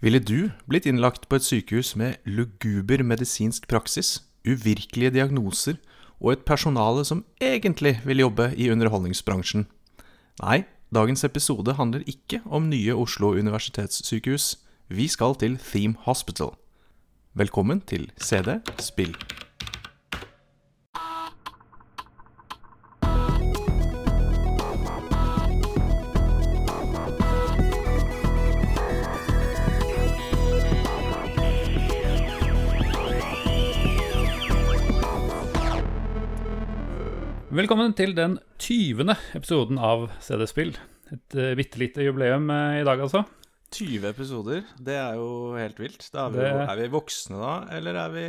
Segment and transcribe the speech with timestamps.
[0.00, 5.76] Ville du blitt innlagt på et sykehus med luguber medisinsk praksis, uvirkelige diagnoser
[6.20, 9.66] og et personale som egentlig vil jobbe i underholdningsbransjen?
[10.40, 14.56] Nei, dagens episode handler ikke om nye Oslo universitetssykehus.
[14.88, 16.56] Vi skal til Theme Hospital.
[17.36, 19.12] Velkommen til CD Spill.
[37.60, 39.10] Velkommen til den 20.
[39.36, 40.70] episoden av CD-spill.
[41.12, 43.20] Et uh, bitte lite jubileum uh, i dag, altså.
[43.74, 45.26] 20 episoder, det er jo
[45.58, 46.06] helt vilt.
[46.14, 48.24] Da er, vi, Det- er vi voksne da, eller er vi,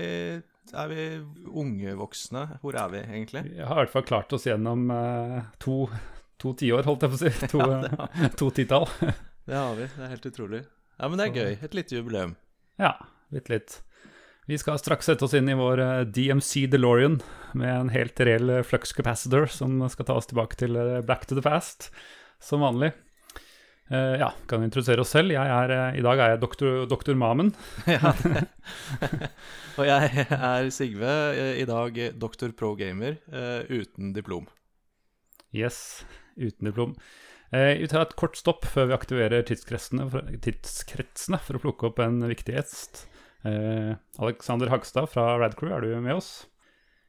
[0.83, 1.05] er vi
[1.63, 2.43] unge voksne?
[2.61, 3.45] Hvor er vi egentlig?
[3.53, 5.77] Vi har i hvert fall klart oss gjennom uh, to,
[6.41, 7.31] to tiår, holdt jeg på å si.
[7.55, 8.89] To, uh, to titall.
[9.47, 10.65] Det har vi, det er helt utrolig.
[10.99, 11.55] Ja, men det er gøy.
[11.69, 12.35] Et lite jubileum.
[12.81, 12.97] ja,
[13.31, 13.79] litt litt.
[14.49, 17.19] Vi skal straks sette oss inn i vår uh, DMC DeLorean
[17.53, 21.29] med en helt reell uh, flux capacitor som skal ta oss tilbake til Black Back
[21.29, 21.91] to the Past,
[22.41, 22.91] som vanlig.
[23.91, 25.35] Uh, ja, kan introdusere oss selv.
[25.35, 27.53] Er, uh, I dag er jeg doktor, doktor Mamen.
[27.91, 28.15] Ja.
[29.79, 34.47] Og jeg er Sigve, eh, i dag doktor pro gamer eh, uten diplom.
[35.55, 36.03] Yes,
[36.35, 36.95] uten diplom.
[37.51, 41.89] Eh, vi tar et kort stopp før vi aktiverer tidskretsene for, tidskretsene for å plukke
[41.89, 43.05] opp en viktig gjest.
[43.43, 46.31] Eh, Alexander Hagstad fra Radcrew, er du med oss?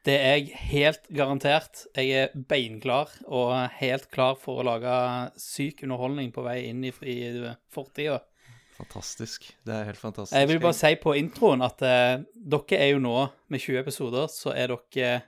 [0.02, 1.84] Det er jeg helt garantert.
[1.94, 4.94] Jeg er beinklar og helt klar for å lage
[5.38, 7.16] syk underholdning på vei inn i, i
[7.70, 8.18] fortida.
[8.80, 9.46] Fantastisk.
[9.62, 10.34] Det er helt fantastisk.
[10.34, 13.16] Jeg vil bare si på introen at eh, dere er jo nå,
[13.52, 15.20] med 20 episoder, så er dere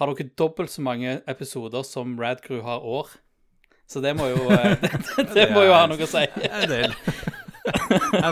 [0.00, 3.12] Har dere dobbelt så mange episoder som Radcrew har år.
[3.86, 6.24] Så det må jo det, det, det må jo ha noe å si.
[6.48, 6.96] En del.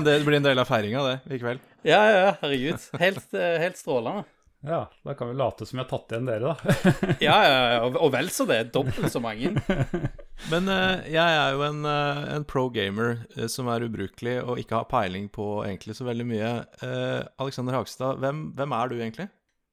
[0.04, 1.60] Del blir en del av feiringa, det, i kveld.
[1.86, 2.88] Ja, ja, ja, herregud.
[3.00, 4.24] Helt, eh, helt strålende.
[4.66, 6.72] Ja, da kan vi late som vi har tatt igjen dere, da.
[7.22, 8.72] Ja, ja, ja, og- og vel så det.
[8.74, 9.52] Dobbelt så mange.
[10.52, 14.58] Men uh, jeg er jo en, uh, en pro gamer uh, som er ubrukelig og
[14.62, 16.50] ikke har peiling på egentlig så veldig mye.
[16.82, 19.28] Uh, Alexander Hagstad, hvem, hvem er du egentlig?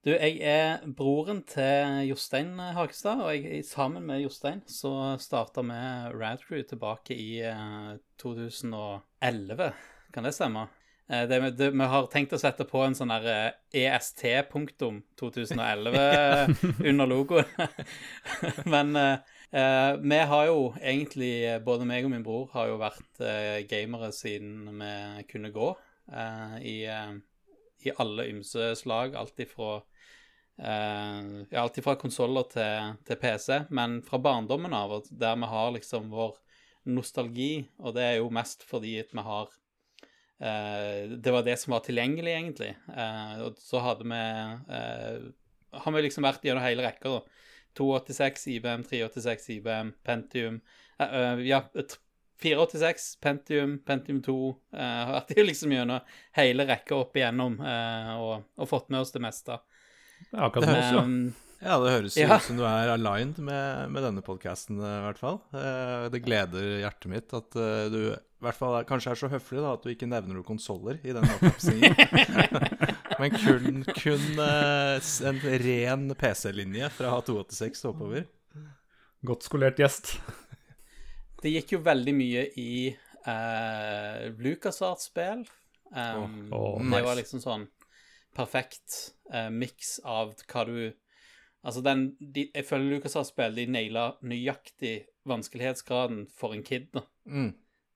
[0.06, 5.78] Du, jeg er broren til Jostein Hagestad, og jeg, sammen med Jostein så starta vi
[6.14, 9.72] Radcrew tilbake i eh, 2011.
[10.14, 10.68] Kan det stemme?
[11.10, 15.98] Eh, det, det, vi har tenkt å sette på en sånn der eh, EST-punktum 2011
[16.92, 17.50] under logoen.
[18.76, 19.18] Men eh,
[19.58, 23.66] eh, vi har jo egentlig, eh, både meg og min bror, har jo vært eh,
[23.74, 25.74] gamere siden vi kunne gå.
[26.14, 27.18] eh, i, eh,
[27.90, 29.18] I alle ymse slag.
[29.18, 29.80] Alt ifra
[30.56, 35.74] ja, alt fra konsoller til, til PC, men fra barndommen av, og der vi har
[35.76, 36.38] liksom vår
[36.86, 39.50] nostalgi, og det er jo mest fordi at vi har
[40.40, 42.72] eh, Det var det som var tilgjengelig, egentlig.
[42.94, 44.22] Eh, og så hadde vi
[44.78, 45.20] eh,
[45.76, 47.42] Har vi liksom vært gjennom hele rekka, da.
[47.76, 50.62] 286 IBM, 386 IBM, Pentium
[51.00, 51.64] eh, eh, Ja,
[52.42, 54.38] 486, Pentium, Pentium 2
[54.76, 59.16] eh, Har vært liksom gjennom hele rekka opp igjennom eh, og, og fått med oss
[59.16, 59.58] det meste.
[59.58, 59.75] Er
[60.32, 61.02] akkurat oss, ja.
[61.04, 61.34] Um,
[61.66, 62.36] Ja, det høres Ja.
[62.36, 65.40] ut som du er aligned med, med denne podkasten, i hvert fall.
[65.56, 69.30] Eh, det gleder hjertet mitt at eh, du i hvert fall er, kanskje er så
[69.32, 71.96] høflig da, at du ikke nevner noen konsoller i den oppramsingen.
[73.22, 78.28] Men kun, kun eh, en ren PC-linje fra 286 oppover.
[79.26, 80.18] Godt skolert gjest.
[81.42, 82.92] Det gikk jo veldig mye i
[83.26, 85.46] uh, LucasArts-spill.
[85.96, 86.92] Um, oh, oh, nice.
[86.92, 87.66] det var liksom sånn
[88.36, 90.78] perfekt eh, miks av hva du
[91.66, 97.02] Altså, den de, Jeg føler LucasArts-spill de naila nøyaktig vanskelighetsgraden for en kid, da.
[97.26, 97.48] Mm.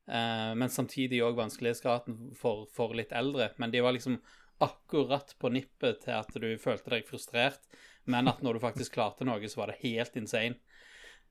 [0.09, 3.51] Eh, men samtidig òg vanskelighetsgraden for, for litt eldre.
[3.61, 4.17] Men de var liksom
[4.65, 7.61] akkurat på nippet til at du følte deg frustrert,
[8.09, 10.57] men at når du faktisk klarte noe, så var det helt insane.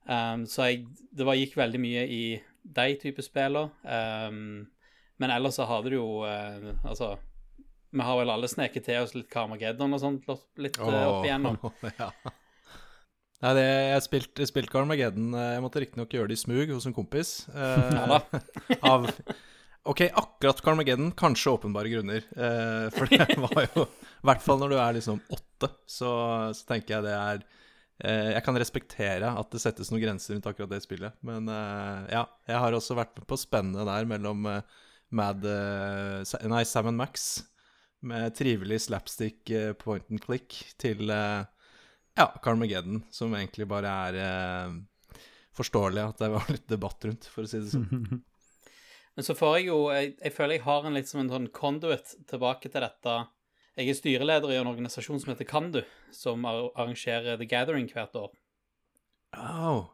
[0.09, 2.23] Um, så jeg, det var, gikk veldig mye i
[2.63, 3.75] de type spillene.
[3.83, 4.69] Um,
[5.19, 7.16] men ellers så hadde du jo uh, Altså,
[7.91, 10.29] vi har vel alle sneket til oss litt Carmageddon og sånt
[10.61, 11.57] litt eh, opp igjennom.
[12.03, 12.11] ja.
[13.39, 15.29] Nei, det, jeg spilte spilt Carmageddon.
[15.39, 17.37] eh, Jeg måtte riktignok gjøre det i smug hos en kompis.
[17.55, 18.19] eh,
[18.93, 19.07] av
[19.89, 22.25] Ok, akkurat Carmageddon, kanskje åpenbare grunner.
[22.37, 26.11] Eh, for det var jo I hvert fall når du er liksom åtte, så,
[26.53, 27.45] så tenker jeg det er
[28.05, 31.17] eh, Jeg kan respektere at det settes noen grenser rundt akkurat det spillet.
[31.25, 34.45] Men eh, ja, jeg har også vært med på spennet der mellom
[35.09, 37.31] Mad Nei, Sam Max
[38.00, 41.45] med trivelig slapstick eh, point and click til eh,
[42.18, 45.22] ja, Carmageddon, som egentlig bare er eh,
[45.59, 48.22] forståelig at det var litt debatt rundt, for å si det sånn.
[49.18, 51.48] Men så får jeg jo Jeg, jeg føler jeg har en litt som en sånn
[51.50, 53.15] conduit tilbake til dette.
[53.78, 55.80] Jeg er styreleder i en organisasjon som heter Kandu,
[56.15, 58.30] som arrangerer The Gathering hvert år.
[59.34, 59.89] Oh.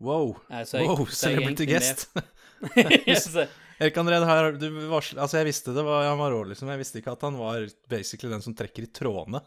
[0.00, 0.36] Wow.
[0.50, 2.10] Eh, så jeg- wow, celebrity guest.
[3.76, 6.70] Erik André, det her, du varsler, altså jeg visste det var, han var rå, liksom.
[6.72, 9.42] Jeg visste ikke at han var basically den som trekker i trådene.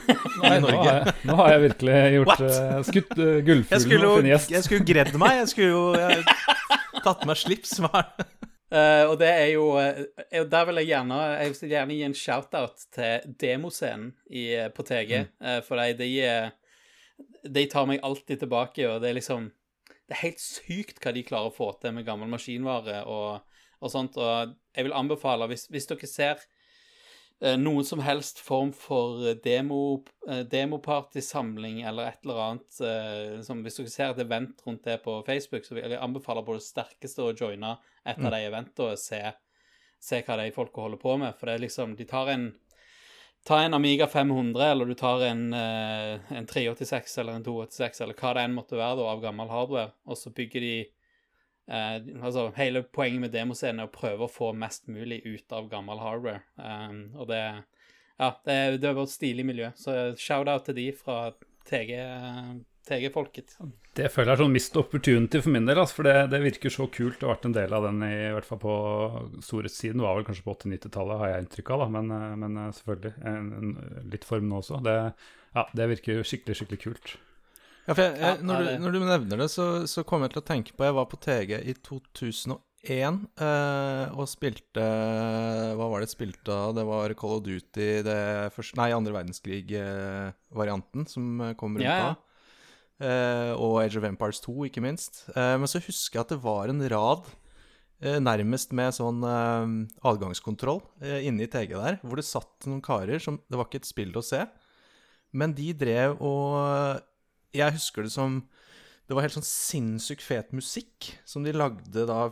[0.42, 4.32] Nei, nå, har jeg, nå har jeg virkelig gjort eh, skutt uh, gullfuglen jo funnet
[4.32, 4.54] gjest.
[4.56, 5.36] jeg skulle gredd meg.
[5.42, 6.24] Jeg skulle jo jeg,
[7.04, 7.76] tatt meg slips.
[7.84, 8.32] Hva er?
[8.74, 10.00] Eh, og det er jo uh,
[10.50, 15.12] Der vil jeg gjerne Jeg vil gjerne gi en shout-out til demoscenen i, på TG.
[15.20, 19.50] eh, for de, de, de tar meg alltid tilbake, og det er liksom
[20.08, 23.44] Det er helt sykt hva de klarer å få til med gammel maskinvare og,
[23.84, 24.18] og sånt.
[24.18, 26.42] Og jeg vil anbefale, hvis, hvis dere ser
[27.42, 33.62] eh, noen som helst form for demo, eh, demopartysamling eller et eller annet eh, som
[33.64, 36.66] Hvis dere ser et event rundt det på Facebook, så vil jeg anbefale på det
[36.66, 39.22] sterkeste å joine et av de eventene og se,
[40.02, 41.36] se hva de folka holder på med.
[41.38, 42.52] For det er liksom De tar en
[43.44, 48.16] Ta en Amiga 500, eller du tar en, eh, en 386 eller en 286, eller
[48.16, 50.76] hva det enn måtte være da, av gammel hardware, og så bygger de
[51.68, 55.70] eh, altså Hele poenget med demoscenen er å prøve å få mest mulig ut av
[55.72, 56.44] gammel hardware.
[56.58, 57.44] Um, og det
[58.14, 59.72] Ja, det, det bare et stilig miljø.
[59.74, 61.32] Så shout-out til de fra
[61.66, 61.96] TG,
[62.86, 63.56] TG-folket.
[63.94, 66.72] Det føler jeg er sånn mist opportunity for min del, altså, for det, det virker
[66.72, 68.74] så kult å ha vært en del av den, i, i hvert fall på
[69.42, 70.00] storhetstiden.
[70.00, 73.14] Det var vel kanskje på 80-90-tallet, har jeg inntrykk av, da, men, eh, men selvfølgelig.
[73.30, 73.76] En, en,
[74.14, 74.82] litt form nå også.
[74.84, 74.96] Det,
[75.54, 77.14] ja, det virker skikkelig, skikkelig kult.
[77.84, 80.46] Ja, jeg, jeg, når, du, når du nevner det, så, så kom jeg til å
[80.48, 84.84] tenke på Jeg var på TG i 2001 eh, og spilte
[85.76, 86.72] Hva var det jeg spilte da?
[86.78, 88.18] Det var Call of Duty, det
[88.56, 92.14] første, nei, andre verdenskrig-varianten som eh, kom rundt da.
[93.04, 95.24] Eh, og Age of Empires 2, ikke minst.
[95.34, 97.28] Eh, men så husker jeg at det var en rad
[98.00, 99.72] eh, nærmest med sånn eh,
[100.08, 100.80] adgangskontroll
[101.20, 104.14] inne i TG der, hvor det satt noen karer som Det var ikke et spill
[104.16, 104.46] å se,
[105.34, 107.02] men de drev og
[107.54, 108.42] Jeg husker det som
[109.04, 112.28] Det var helt sånn sinnssykt fet musikk som de lagde da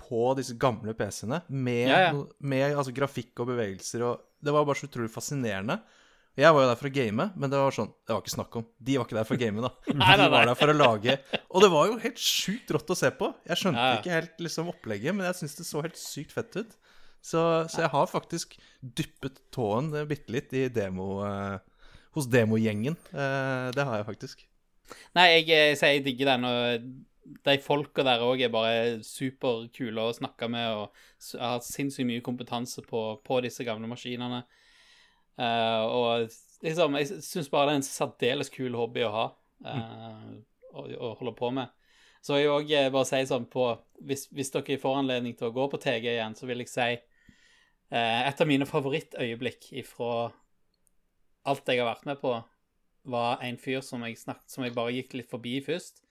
[0.00, 2.12] på disse gamle PC-ene, med, Ja, ja.
[2.42, 5.76] med altså, grafikk og bevegelser og Det var bare så utrolig fascinerende.
[6.38, 8.56] Jeg var jo der for å game, men det var sånn Det var ikke snakk
[8.60, 8.66] om.
[8.78, 9.70] De var ikke der for å game, da.
[9.90, 11.16] De var der for å lage
[11.50, 13.32] Og det var jo helt sjukt rått å se på.
[13.50, 16.56] Jeg skjønte Ja, ikke helt liksom opplegget, men jeg syns det så helt sykt fett
[16.56, 16.76] ut.
[17.20, 21.58] Så, så jeg har faktisk dyppet tåen bitte litt i demo eh,
[22.16, 22.96] hos demogjengen.
[23.12, 24.46] Eh, det har jeg faktisk.
[25.16, 30.06] Nei, jeg, jeg sier jeg digger den, og de folka der òg er bare superkule
[30.06, 34.42] å snakke med, og har sinnssykt mye kompetanse på, på disse gamle maskinene.
[35.40, 39.26] Uh, og liksom, jeg syns bare det er en særdeles kul hobby å ha
[39.64, 40.32] eh,
[40.74, 41.70] å, å holde på med.
[42.20, 43.70] Så jeg òg bare si sånn på
[44.04, 46.88] hvis, hvis dere får anledning til å gå på TG igjen, så vil jeg si
[46.92, 50.28] eh, et av mine favorittøyeblikk ifra
[51.48, 52.34] alt jeg har vært med på,
[53.04, 56.02] var en fyr som jeg, snakket, som jeg bare gikk litt forbi først.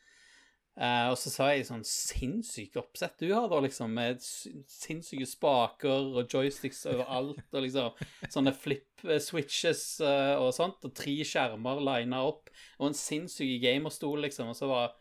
[0.79, 6.13] Uh, og så sa jeg sånn sinnssykt oppsett du har, da, liksom, med sinnssyke spaker
[6.15, 12.21] og joysticks overalt, og liksom sånne flip eh, uh, og sånt, og tre skjermer lina
[12.29, 12.47] opp,
[12.79, 14.95] og en sinnssyk gamerstol, liksom, og så var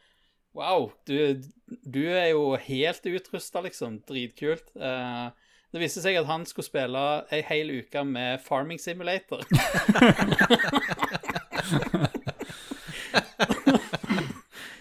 [0.56, 1.44] Wow, du,
[1.84, 4.00] du er jo helt utrusta, liksom.
[4.08, 4.72] Dritkult.
[4.74, 5.28] Uh,
[5.70, 9.44] det viste seg at han skulle spille ei hel uke med Farming Simulator.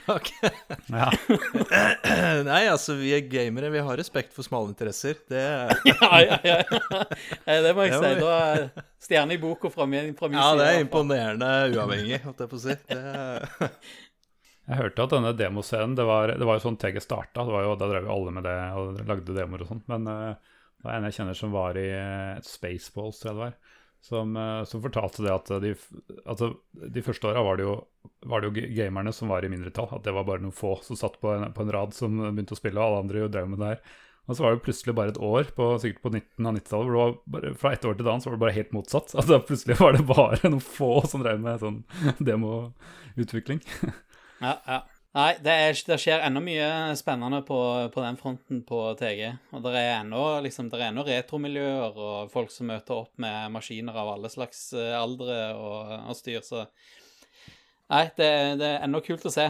[0.07, 0.29] Ok.
[0.87, 1.09] Ja.
[2.47, 3.69] Nei, altså, vi er gamere.
[3.73, 5.17] Vi har respekt for smale interesser.
[5.29, 5.41] Det
[5.91, 6.57] ja, ja, ja.
[7.43, 8.03] Eh, Det må jeg Det si.
[8.03, 10.59] må vi- Da er stjerne i boka fra min, fra min Ja, side.
[10.63, 12.77] det er imponerende uavhengig, holdt jeg på å si.
[12.87, 13.71] Det,
[14.67, 17.45] Jeg hørte at denne demoscenen Det var, det var jo sånn TG starta.
[17.47, 19.83] Jo, da drev jo alle med det og lagde demoer og sånn.
[19.91, 20.33] Men eh,
[20.77, 23.55] det var en jeg kjenner som var i uh, Spaceballs, tror jeg det var.
[24.06, 25.74] Som, eh, som fortalte det at de,
[26.24, 27.63] altså, de første åra var,
[28.30, 29.89] var det jo gamerne som var i mindretall.
[29.98, 32.56] At det var bare noen få som satt på en, på en rad som begynte
[32.56, 33.82] å spille, og alle andre jo drev med det her.
[34.27, 37.44] Og så var det plutselig bare et år, på, sikkert på 19- og 90-tallet, hvor
[37.44, 39.13] det var fra et år til et annet så var det bare helt motsatt.
[39.16, 41.80] At da plutselig var det bare noen få som drev med sånn
[42.20, 43.63] demoutvikling.
[44.44, 44.82] Ja, ja.
[45.17, 46.67] Nei, det, er, det skjer ennå mye
[47.00, 47.57] spennende på,
[47.89, 49.31] på den fronten på TG.
[49.57, 54.12] Og det er ennå liksom, er retromiljøer og folk som møter opp med maskiner av
[54.13, 56.67] alle slags eh, aldre og, og styr, så
[57.88, 58.27] Nei, det,
[58.59, 59.45] det er ennå kult å se.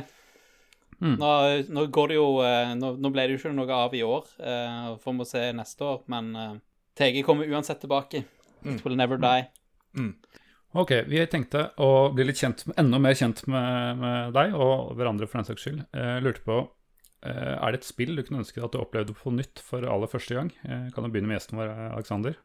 [1.01, 1.15] Mm.
[1.17, 1.29] Nå,
[1.73, 4.29] nå går det jo eh, nå, nå ble det jo ikke noe av i år,
[4.37, 6.55] eh, får vi se neste år, men eh,
[6.97, 8.23] TG kommer uansett tilbake.
[8.65, 9.49] It will never die.
[10.75, 15.27] Ok, vi tenkte å bli litt kjent, enda mer kjent med, med deg og hverandre
[15.29, 15.85] for den saks skyld.
[15.95, 16.63] Jeg lurte på
[17.25, 20.07] Eh, er det et spill du kunne ønske at du opplevde på nytt for aller
[20.07, 20.51] første gang?
[20.69, 22.35] Eh, kan du begynne med gjesten vår, Aleksander?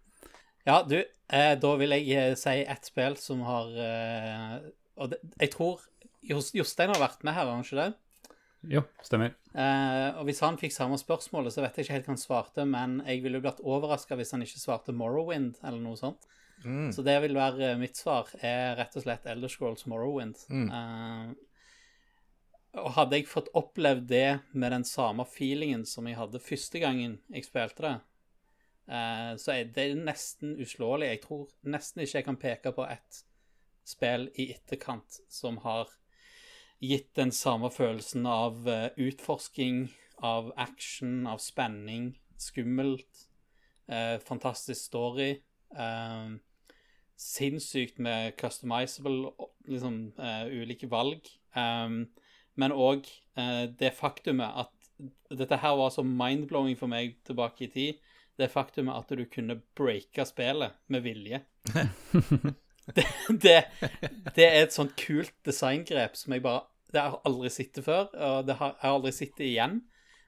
[0.65, 0.95] Ja, du,
[1.29, 4.55] eh, da vil jeg eh, si ett spill som har eh,
[4.97, 5.85] Og jeg tror
[6.25, 8.33] Jos- Jostein har vært med her, har han ikke det?
[8.79, 9.35] Jo, stemmer.
[9.53, 12.67] Eh, og hvis han fikk samme spørsmålet, så vet jeg ikke helt hva han svarte,
[12.73, 16.25] men jeg ville blitt overraska hvis han ikke svarte Morrowind eller noe sånt.
[16.65, 16.91] Mm.
[16.95, 20.39] Så det vil være mitt svar, er rett og slett Elder Scrolls Morrowind.
[20.53, 20.69] Mm.
[20.71, 21.33] Uh,
[22.83, 27.19] og hadde jeg fått opplevd det med den samme feelingen som jeg hadde første gangen
[27.29, 27.97] jeg spilte det,
[28.89, 31.11] uh, så er det nesten uslåelig.
[31.11, 33.25] Jeg tror nesten ikke jeg kan peke på et
[33.85, 35.91] spill i etterkant som har
[36.83, 39.85] gitt den samme følelsen av eh, utforsking,
[40.19, 43.29] av action, av spenning, skummelt,
[43.87, 45.31] eh, fantastisk story.
[45.77, 46.33] eh,
[47.23, 49.33] sinnssykt med customizable
[49.69, 51.29] liksom, uh, ulike valg.
[51.57, 52.07] Um,
[52.59, 53.07] men òg
[53.81, 54.73] det faktumet at
[55.33, 58.03] Dette her var så mind-blowing for meg tilbake i tid.
[58.37, 61.41] Det faktumet at du kunne breake spillet med vilje.
[62.97, 63.57] det, det,
[64.37, 68.11] det er et sånt kult designgrep som jeg bare Det har jeg aldri sett før,
[68.13, 69.79] og det har, jeg aldri sett igjen.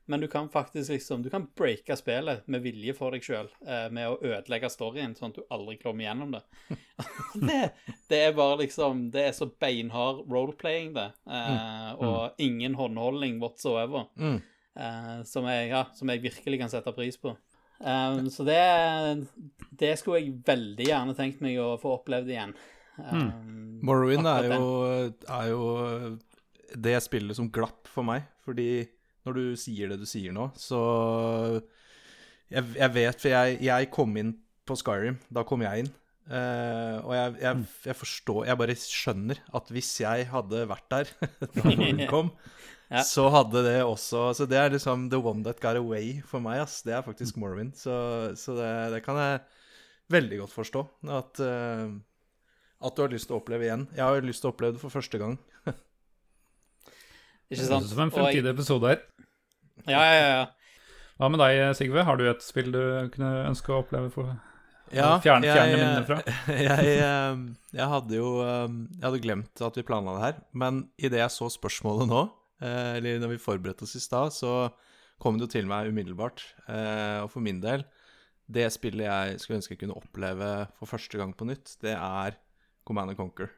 [0.07, 3.87] Men du kan faktisk liksom Du kan breake spillet med vilje for deg sjøl, eh,
[3.95, 6.43] med å ødelegge storyen, sånn at du aldri kommer gjennom det.
[7.49, 7.63] det.
[8.11, 11.11] Det er bare liksom Det er så beinhard roleplaying, det.
[11.25, 14.11] Eh, og ingen håndholdning whatsoever.
[14.21, 14.43] Mm.
[14.75, 17.37] Eh, som, jeg, ja, som jeg virkelig kan sette pris på.
[17.85, 18.61] Um, så det,
[19.75, 22.55] det skulle jeg veldig gjerne tenkt meg å få opplevd igjen.
[22.97, 24.69] Um, Morrowind er jo,
[25.27, 25.65] er jo
[26.75, 28.87] det spillet som glapp for meg, fordi
[29.25, 30.81] når du sier det du sier nå, så
[32.53, 34.35] Jeg, jeg vet, for jeg, jeg kom inn
[34.69, 35.17] på Skyrim.
[35.33, 35.89] Da kom jeg inn.
[36.29, 41.11] Eh, og jeg, jeg, jeg forstår Jeg bare skjønner at hvis jeg hadde vært der
[41.43, 42.31] da Morrowind kom,
[42.89, 43.03] Ja.
[43.05, 46.63] så hadde det også Så det er liksom the one that got away for meg,
[46.65, 46.79] ass.
[46.85, 47.75] Det er faktisk Morrowind.
[47.77, 47.93] Så,
[48.41, 49.43] så det, det kan jeg
[50.15, 50.83] veldig godt forstå.
[51.13, 51.93] At uh,
[52.85, 53.87] at du har lyst til å oppleve igjen.
[53.97, 55.39] Jeg har lyst til å oppleve det for første gang.
[57.55, 57.83] Ikke Det sant?
[57.85, 59.01] høres ut som en fremtidig jeg- episode her.
[59.89, 60.45] Ja, ja, ja.
[61.21, 62.03] Hva med deg, Sigve?
[62.05, 62.81] Har du et spill du
[63.15, 64.33] kunne ønske å oppleve for
[64.93, 66.19] Ja, fjerne, fjerne jeg- minnene fra?
[66.49, 68.69] Jeg, jeg, jeg hadde jo eh,
[68.99, 72.23] Jeg hadde glemt at vi planla det her, men idet jeg så spørsmålet nå,
[72.63, 74.73] eh, eller når vi forberedte oss i stad, så
[75.23, 76.43] kom det jo til meg umiddelbart.
[76.69, 77.85] Eh, Og for min del,
[78.51, 82.35] det spillet jeg skulle ønske jeg kunne oppleve for første gang på nytt, det er
[82.85, 83.51] Command and Conquer.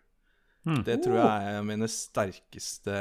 [0.67, 0.83] Mm.
[0.87, 2.97] Det tror jeg er mine sterkeste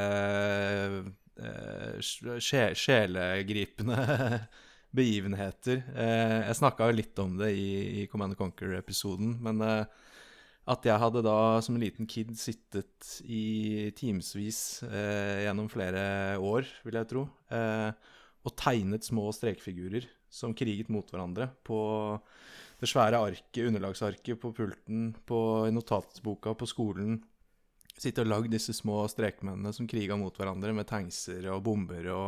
[1.42, 2.00] uh,
[2.40, 4.00] sjelegripende
[5.00, 5.82] begivenheter.
[5.92, 7.70] Uh, jeg snakka jo litt om det i,
[8.04, 10.06] i Command Conquer-episoden, men uh,
[10.66, 16.66] at jeg hadde da som en liten kid sittet i timevis eh, gjennom flere år,
[16.86, 17.92] vil jeg tro, eh,
[18.46, 21.78] og tegnet små strekfigurer som kriget mot hverandre på
[22.82, 25.40] det svære arket, underlagsarket på pulten, på
[25.74, 27.22] notatboka på skolen.
[27.96, 32.28] Sitte og lagd disse små strekmennene som kriga mot hverandre med tankser og bomber og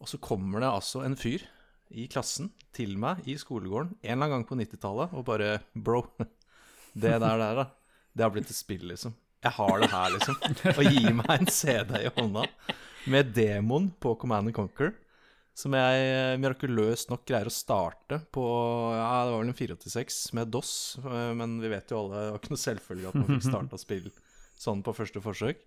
[0.00, 1.42] Og så kommer det altså en fyr
[1.90, 6.04] i klassen til meg i skolegården en eller annen gang på 90-tallet og bare Bro,
[7.02, 7.66] det der der, da.
[8.14, 9.12] Det har blitt et spill, liksom.
[9.44, 10.38] Jeg har det her, liksom.
[10.76, 12.46] Og gi meg en CD i hånda
[13.10, 14.92] med demon på Command and Conquer.
[15.56, 18.42] Som jeg eh, mirakuløst nok greier å starte på
[18.94, 22.32] Ja, det var vel en 486 med DOS, eh, men vi vet jo alle det
[22.32, 24.06] var ikke noe selvfølgelig at man fikk starta spill
[24.60, 25.62] sånn på første forsøk.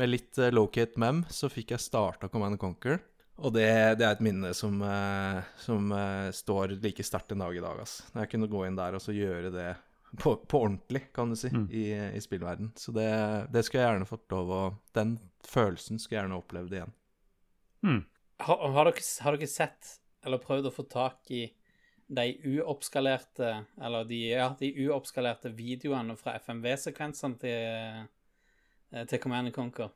[0.00, 3.00] Med litt uh, locate mem så fikk jeg starta Command Conquer.
[3.42, 7.56] Og det, det er et minne som, uh, som uh, står like sterkt en dag
[7.56, 7.80] i dag.
[7.82, 8.02] ass.
[8.12, 9.70] Når jeg kunne gå inn der og så gjøre det
[10.20, 12.72] på, på ordentlig, kan du si, i, i spillverden.
[12.76, 13.08] Så det,
[13.52, 14.62] det skulle jeg gjerne fått lov å
[14.96, 15.16] Den
[15.48, 16.94] følelsen skulle jeg gjerne opplevd igjen.
[17.82, 18.02] Mm.
[18.42, 21.46] Har, har, dere, har dere sett eller prøvd å få tak i
[22.12, 22.26] de
[22.58, 23.50] uoppskalerte
[23.80, 28.06] Eller de, ja, de uoppskalerte videoene fra FMV-sekvensene til,
[28.92, 29.90] eh, til Command Conquer?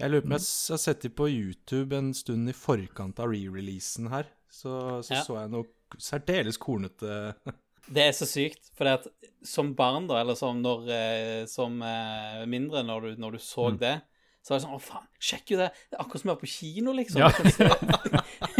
[0.00, 3.28] Jeg lurer på om jeg har sett dem på YouTube en stund i forkant av
[3.32, 4.30] re-releasen her.
[4.48, 5.24] Så så, Ja.
[5.26, 7.34] så jeg noe særdeles kornete
[7.90, 9.06] Det er så sykt, for at
[9.42, 13.70] som barn, da, eller som, når, eh, som eh, mindre, når du, når du så
[13.76, 13.96] det,
[14.44, 15.70] så var det sånn Å, faen, sjekk jo det!
[15.90, 17.24] Det er akkurat som å være på kino, liksom.
[17.24, 17.30] Ja.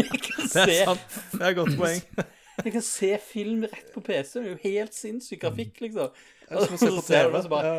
[0.51, 1.17] Se, Det er sant.
[1.31, 2.01] Det er et godt poeng.
[2.65, 4.33] jeg kan se film rett på PC.
[4.37, 6.23] Det er jo helt sinnssyk grafikk, liksom.
[6.47, 7.75] Det som å se Og så ser du det, så bare.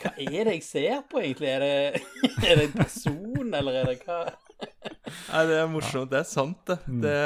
[0.00, 1.50] Hva er det jeg ser på, egentlig?
[1.52, 2.04] Er det,
[2.48, 4.22] er det en person, eller er det hva?
[4.60, 6.10] Nei, det er morsomt.
[6.12, 6.78] Det er sant, det.
[6.86, 7.02] Mm.
[7.04, 7.18] det,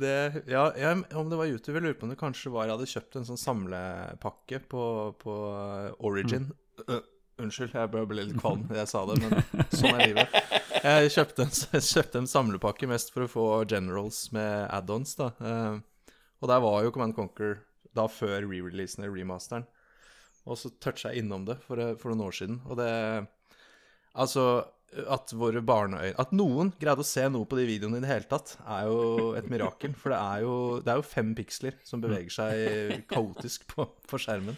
[0.00, 0.14] det
[0.50, 2.90] ja, jeg, om det var YouTube, jeg lurer på om det kanskje var jeg hadde
[2.94, 4.82] kjøpt en sånn samlepakke på,
[5.20, 5.38] på
[6.08, 6.50] Origin.
[6.86, 7.00] Mm.
[7.38, 10.38] Unnskyld, jeg bør ble litt kvalm jeg sa det, men sånn er livet.
[10.82, 11.52] Jeg kjøpte en,
[11.92, 15.30] kjøpte en samlepakke mest for å få Generals med add-ons, da.
[15.38, 17.60] Eh, og der var jo Command Conquer
[17.96, 19.66] da før re-releasen eller remasteren.
[20.48, 22.92] Og så toucha jeg innom det for, for noen år siden, og det
[24.18, 24.64] Altså,
[25.12, 28.26] at våre barneøyne At noen greide å se noe på de videoene i det hele
[28.30, 29.92] tatt, er jo et mirakel.
[29.94, 34.20] For det er jo, det er jo fem piksler som beveger seg kaotisk på, på
[34.22, 34.56] skjermen.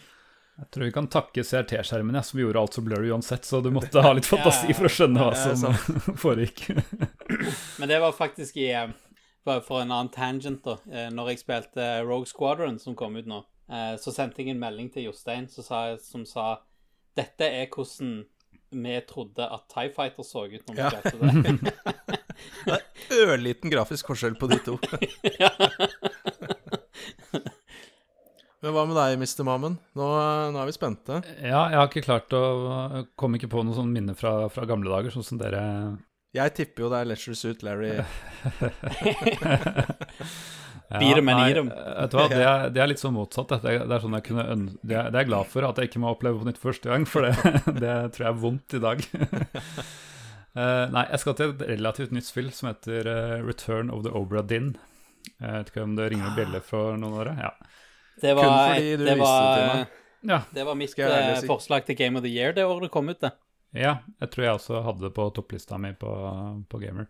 [0.61, 3.71] Jeg tror vi kan takke CRT-skjermen, ja, som gjorde alt så blurry uansett, så du
[3.73, 5.73] måtte ha litt fantasi for å skjønne hva Ja, som
[6.25, 6.67] foregikk.
[7.81, 8.91] Men det var faktisk i eh,
[9.49, 10.75] Bare for en annen tangent, da.
[10.93, 13.39] Eh, Når jeg spilte Rogue Squadron, som kom ut nå,
[13.73, 16.51] eh, så sendte jeg en melding til Jostein som sa, som sa
[17.17, 18.21] Dette er hvordan
[18.71, 20.91] vi trodde at Tie Fighter så ut når vi Ja.
[20.93, 21.73] spilte det.
[23.11, 24.77] Det er ørliten grafisk forskjell på de to.
[28.61, 29.41] Men hva med deg, Mr.
[29.49, 29.79] Mammen?
[29.97, 30.07] Nå,
[30.53, 31.23] nå er vi spente.
[31.41, 32.43] Ja, jeg har ikke klart å
[33.17, 35.63] Kom ikke på noen sånn minne fra, fra gamle dager, sånn som dere
[36.37, 37.95] Jeg tipper jo det er Letcher Suit Larry.
[40.91, 41.59] And nei, eat.
[41.63, 43.53] Vet du hva, det er, det er litt sånn motsatt.
[43.63, 45.67] Det er, det er sånn jeg kunne øn det, er, det er jeg glad for
[45.69, 47.35] at jeg ikke må oppleve på nytt første gang, for det,
[47.79, 49.05] det tror jeg er vondt i dag.
[50.51, 54.11] Eh, nei, jeg skal til et relativt nytt spill som heter eh, Return of the
[54.19, 54.73] Obra Dinn.
[55.37, 57.35] Jeg vet ikke om det ringer en bjelle for noen av dere?
[57.47, 57.53] Ja.
[58.21, 59.87] Det Kun var, fordi du det viste var, det til meg.
[60.35, 60.39] ja.
[60.55, 61.51] det var mitt Skal jeg ærlig eh, si.
[61.51, 63.33] forslag til Game of the Year det året det kom ut, det.
[63.73, 66.11] Ja, jeg tror jeg også hadde det på topplista mi på,
[66.69, 67.07] på Gamer.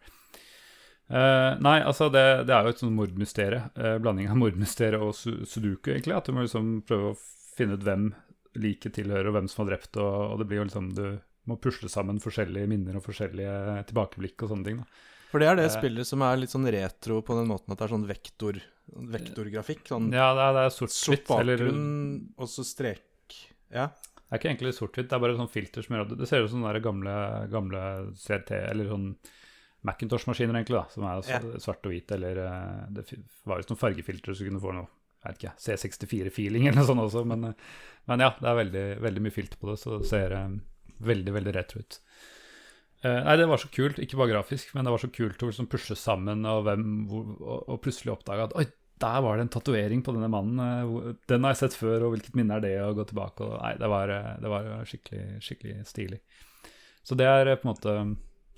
[1.10, 3.70] Eh, nei, altså det, det er jo et sånn mordmysterium.
[3.74, 6.14] Uh, blanding av mordmysterium og su sudoku, egentlig.
[6.14, 7.18] At du må liksom prøve å
[7.56, 8.10] finne ut hvem
[8.60, 11.04] liket tilhører, og hvem som har drept, og, og det blir jo liksom Du
[11.50, 14.82] må pusle sammen forskjellige minner og forskjellige tilbakeblikk og sånne ting.
[14.84, 15.06] da.
[15.32, 15.74] For det er det Eh.
[15.80, 18.60] spillet som er litt sånn retro på den måten at det er sånn vektor,
[19.14, 19.84] vektorgrafikk.
[19.88, 21.34] Sånn Ja, det er, det er sort sort-hvitt.
[21.40, 21.74] Eller det
[22.36, 23.36] og så strek
[23.70, 23.90] Ja.
[24.30, 26.42] er ikke egentlig sort-hvitt, det er bare sånn filter som gjør at det, det ser
[26.44, 27.14] ut som sånne gamle,
[27.50, 27.84] gamle
[28.18, 29.16] CT, eller sånn
[29.86, 31.40] Macintosh-maskiner, egentlig, da, som er Ja.
[31.58, 33.04] svart og hvit, eller eh, Det
[33.46, 34.88] var visst noen fargefiltre så du kunne få noe
[35.20, 37.54] jeg vet ikke, C64-feeling eller noe sånt også, men, eh,
[38.08, 40.54] men ja, det er veldig, veldig mye filter på det, så det ser eh,
[41.00, 41.98] veldig, veldig retro ut.
[43.00, 45.46] Uh, nei, det var så kult, ikke bare grafisk, men det var så kult å
[45.48, 48.66] liksom pushe sammen, og, hvem, hvor, og, og plutselig oppdage at oi,
[49.00, 50.60] der var det en tatovering på denne mannen.
[50.60, 52.74] eh, Den har jeg sett før, og hvilket minne er det?
[52.84, 56.20] å gå tilbake og Nei, det var, eh, det var skikkelig, skikkelig stilig.
[57.02, 57.96] Så det er eh, på en måte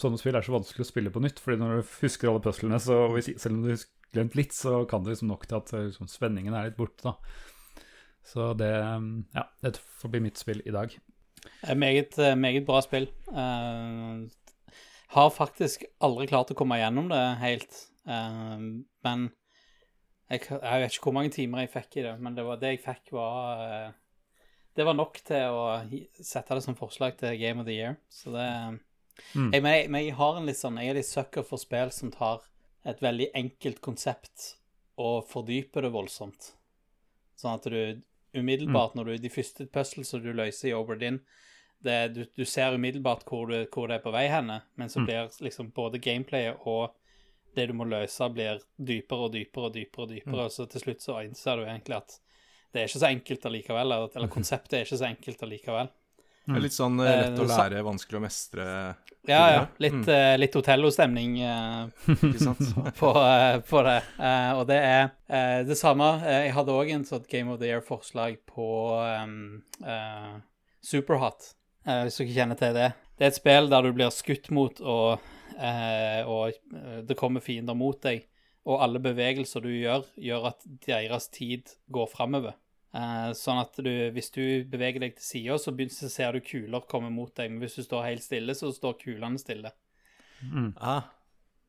[0.03, 2.79] Sånne spill er så vanskelig å spille på nytt, fordi når du husker alle puslene,
[2.83, 3.83] så selv om du har
[4.17, 7.13] glemt litt, så kan det liksom nok til at eh, liksom, spenningen er litt borte,
[7.13, 7.13] da.
[8.27, 9.05] Så det eh,
[9.37, 10.97] Ja, det får bli mitt spill i dag.
[11.63, 13.07] Eh, Meget, eh, meget bra spill.
[13.31, 14.27] Uh,
[15.13, 17.79] har faktisk aldri klart å komme gjennom det helt.
[18.09, 18.59] uh,
[19.05, 19.31] men
[20.33, 22.75] jeg, jeg vet ikke hvor mange timer jeg fikk i det, men det, var, det
[22.75, 23.91] jeg fikk, var eh,
[24.77, 25.67] Det var nok til å
[26.17, 28.01] sette det som forslag til Game of the Year.
[28.09, 28.49] Så det
[29.37, 29.53] Mm.
[29.53, 31.91] jeg, men, jeg, men jeg har en litt sånn Jeg er litt sucker for spill
[31.93, 32.41] som tar
[32.89, 34.55] et veldig enkelt konsept
[34.97, 36.49] og fordyper det voldsomt.
[37.39, 38.01] Sånn at du
[38.33, 41.21] umiddelbart, når du de første puzzlene du løser i Oberdin,
[41.85, 45.05] det, du, du ser umiddelbart hvor, du, hvor det er på vei henne, men så
[45.05, 46.95] blir liksom både gameplayet og
[47.57, 50.85] det du må løse, blir dypere og dypere og dypere, og dypere, og så til
[50.85, 52.21] slutt så innser du egentlig at
[52.73, 55.91] det er ikke så enkelt allikevel, eller, eller konseptet er ikke så enkelt allikevel.
[56.51, 58.65] Er litt sånn eh, Eh, lett å lære, vanskelig å mestre.
[59.29, 59.59] Ja, ja.
[59.63, 59.75] Mm.
[59.85, 61.85] Litt, eh, litt Otello-stemning eh,
[62.99, 63.99] på, uh, på det.
[64.59, 65.13] Og det er
[65.69, 66.09] det samme.
[66.27, 68.67] Jeg hadde òg en sånn Game of the Year-forslag på
[69.23, 69.63] um,
[70.83, 71.53] Superhot,
[71.87, 72.91] hvis hvis ikke kjenner til det.
[73.17, 75.23] Det er et spill der du blir skutt mot, og,
[76.27, 78.27] og eh, det kommer fiender mot deg.
[78.69, 82.55] Og alle bevegelser du gjør, gjør at deres tid går framover.
[82.95, 86.87] Eh, sånn at du, hvis du beveger deg til sida, så, så ser du kuler
[86.91, 87.51] komme mot deg.
[87.51, 89.75] Men hvis du står helt stille, så står kulene stille.
[90.79, 91.11] Ah,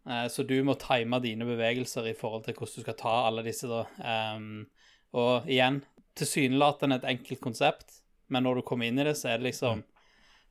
[0.06, 3.44] Eh, Så du må time dine bevegelser i forhold til hvordan du skal ta alle
[3.46, 3.86] disse, da.
[4.04, 4.66] Ehm,
[5.14, 5.84] og igjen,
[6.20, 9.84] tilsynelatende et enkelt konsept, men når du kommer inn i det, så er det liksom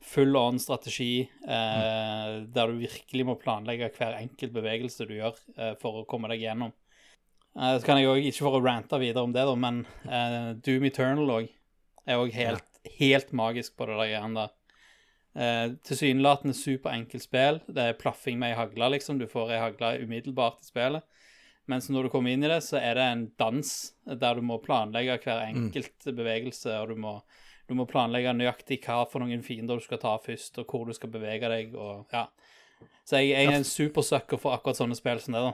[0.03, 5.75] full on strategi eh, der du virkelig må planlegge hver enkelt bevegelse du gjør eh,
[5.81, 6.73] for å komme deg gjennom.
[7.55, 10.51] Eh, så kan jeg òg, ikke for å rante videre om det, da, men eh,
[10.65, 11.49] Doom Eternal òg
[12.03, 12.67] er òg helt,
[12.99, 14.53] helt magisk på det der greiene der.
[15.33, 17.61] Eh, Tilsynelatende superenkelt spill.
[17.65, 19.21] Det er plaffing med ei hagle, liksom.
[19.21, 21.05] Du får ei hagle umiddelbart i spillet.
[21.71, 23.69] Mens når du kommer inn i det, så er det en dans
[24.03, 27.13] der du må planlegge hver enkelt bevegelse, og du må,
[27.69, 30.95] du må planlegge nøyaktig hva for noen fiender du skal ta først, og hvor du
[30.95, 32.27] skal bevege deg, og ja.
[33.07, 35.53] Så jeg, jeg er en supersucker for akkurat sånne spill som det, da.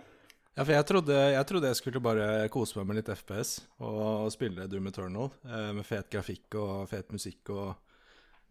[0.57, 3.51] Ja, for jeg trodde, jeg trodde jeg skulle bare kose meg med litt FPS
[3.85, 7.69] og spille Doom Eternal eh, med fet grafikk og fet musikk og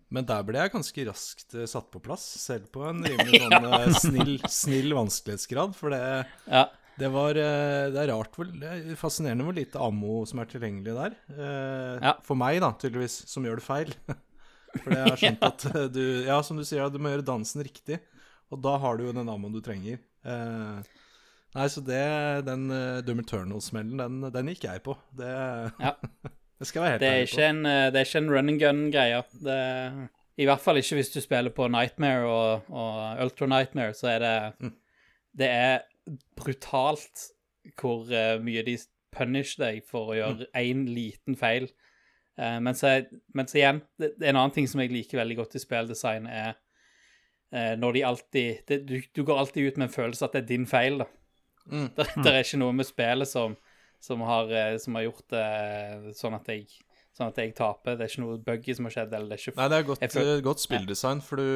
[0.09, 3.67] Men der ble jeg ganske raskt eh, satt på plass, selv på en rimelig sånn
[3.69, 3.81] ja.
[3.93, 5.75] snill, snill vanskelighetsgrad.
[5.77, 6.01] For det,
[6.49, 6.65] Ja.
[6.99, 10.95] Det var eh, Det er rart det er fascinerende hvor lite ammo som er tilgjengelig
[10.97, 11.17] der.
[11.35, 12.15] Eh, Ja.
[12.27, 13.93] For meg, da, tydeligvis, som gjør det feil.
[14.83, 17.63] For jeg har skjønt at eh, du Ja, som du sier, du må gjøre dansen
[17.65, 18.01] riktig.
[18.53, 19.99] Og da har du jo den ammoen du trenger.
[20.25, 20.79] Eh,
[21.57, 22.03] nei, så det
[22.49, 22.69] Den
[23.07, 24.97] Dummer Turnal-smellen, den, den gikk jeg på.
[25.17, 25.33] Det,
[25.81, 25.95] Ja.
[26.59, 28.63] det skal jeg være helt Det ærlig ikke en, det er ikke en run and
[28.63, 30.09] gun-greie.
[30.39, 34.23] I hvert fall ikke hvis du spiller på Nightmare og, og Ultra Nightmare, så er
[34.23, 34.73] det
[35.39, 35.81] Det er
[36.39, 37.29] brutalt
[37.79, 38.77] hvor eh, mye de
[39.15, 41.71] punisher deg for å gjøre én liten feil.
[42.39, 45.41] Men mens, jeg, mens igjen, det, det er en annen ting som jeg liker veldig
[45.41, 46.53] godt i spilldesign, er
[47.51, 50.45] uh, når de alltid det, du, du går alltid ut med en følelse at det
[50.45, 51.09] er din feil, da.
[51.67, 51.89] Mm.
[52.23, 53.57] Det, er ikke noe med spillet som,
[53.99, 56.69] som, har, som har gjort det sånn at jeg
[57.19, 57.97] Sånn at jeg taper.
[57.99, 59.15] Det er ikke noe buggy som har skjedd.
[59.17, 59.57] eller det er ikke...
[59.59, 60.29] Nei, det er godt, føler...
[60.37, 61.49] eh, godt spilldesign, for du,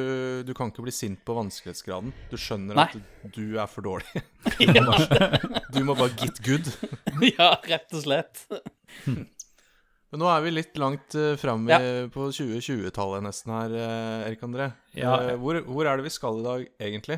[0.43, 2.11] du kan ikke bli sint på vanskelighetsgraden.
[2.27, 2.87] Du skjønner Nei.
[2.91, 4.23] at du er for dårlig.
[4.67, 4.83] ja,
[5.71, 6.67] Du må bare get good.
[7.37, 8.43] ja, rett og slett.
[10.13, 11.79] Men nå er vi litt langt uh, fram Ja.
[12.13, 14.67] på 2020-tallet nesten her, eh, Erik André.
[14.99, 15.15] Ja.
[15.31, 17.17] Eh, hvor, hvor er det vi skal i dag, egentlig?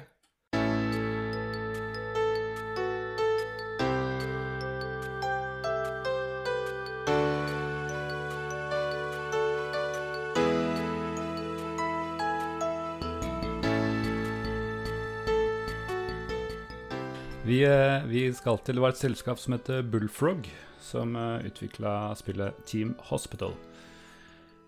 [18.07, 20.49] Vi, eh, skal til Det var et selskap som heter Bullfrog,
[20.81, 23.55] som uh, utvikla spillet Team Hospital.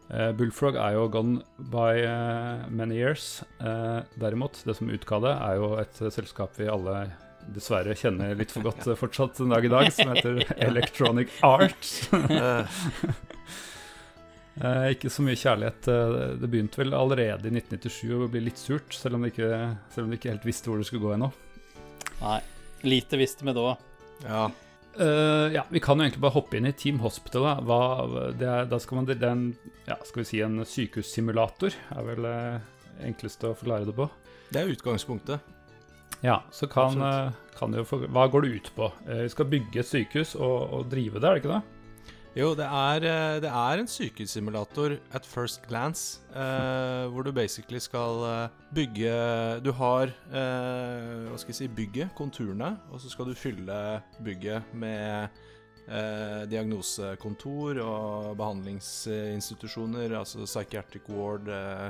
[0.09, 3.43] Eh, Bullfrog er jo gone by eh, many years.
[3.59, 7.09] Eh, derimot, det som utga det, er jo et eh, selskap vi alle
[7.47, 11.99] dessverre kjenner litt for godt eh, fortsatt den dag i dag, som heter Electronic Arts.
[12.13, 12.77] Eh,
[14.57, 15.87] Eh, ikke så mye kjærlighet.
[15.93, 19.49] Eh, det begynte vel allerede i 1997 å bli litt surt, selv om de ikke,
[20.17, 21.27] ikke helt visste hvor det skulle gå ennå.
[22.23, 22.39] Nei.
[22.85, 23.75] Lite visste vi da.
[24.27, 24.47] ja.
[24.97, 27.43] Uh, ja, vi kan jo egentlig bare hoppe inn i Team Hospital.
[27.45, 29.51] Da, Hva, det er, da skal man, det er en,
[29.85, 32.57] ja, skal vi si en sykehussimulator, er vel uh,
[33.05, 34.07] enkleste å forklare det på.
[34.49, 35.53] Det er utgangspunktet.
[36.21, 38.91] Ja, så kan, eh, kan det jo for, Hva går det ut på?
[39.07, 41.61] Eh, vi skal bygge et sykehus og, og drive det, er det ikke det?
[42.37, 47.79] Jo, det er, eh, det er en sykehussimulator at first glance, eh, hvor du basically
[47.81, 53.25] skal eh, bygge Du har eh, hva skal jeg si, bygget, konturene, og så skal
[53.25, 53.79] du fylle
[54.21, 55.33] bygget med
[55.89, 61.89] eh, diagnosekontor og behandlingsinstitusjoner, altså psychiatric ward eh,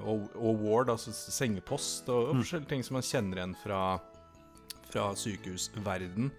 [0.00, 3.82] og, og ward, altså sengepost, og, og forskjellige ting som man kjenner igjen fra,
[4.88, 6.32] fra sykehusverden.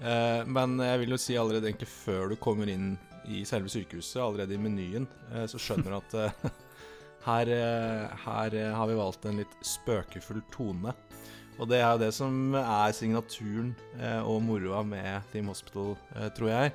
[0.00, 2.94] Eh, men jeg vil jo si allerede egentlig før du kommer inn
[3.30, 6.50] i selve sykehuset, allerede i menyen, eh, så skjønner du at eh,
[7.28, 7.52] her,
[8.24, 10.94] her har vi valgt en litt spøkefull tone.
[11.60, 13.74] Og det er jo det som er signaturen
[14.24, 15.90] og moroa med Team Hospital,
[16.32, 16.70] tror jeg.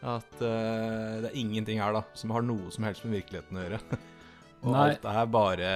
[0.00, 3.82] At det er ingenting her da som har noe som helst med virkeligheten å gjøre.
[4.64, 4.86] og Nei.
[4.86, 5.74] alt er bare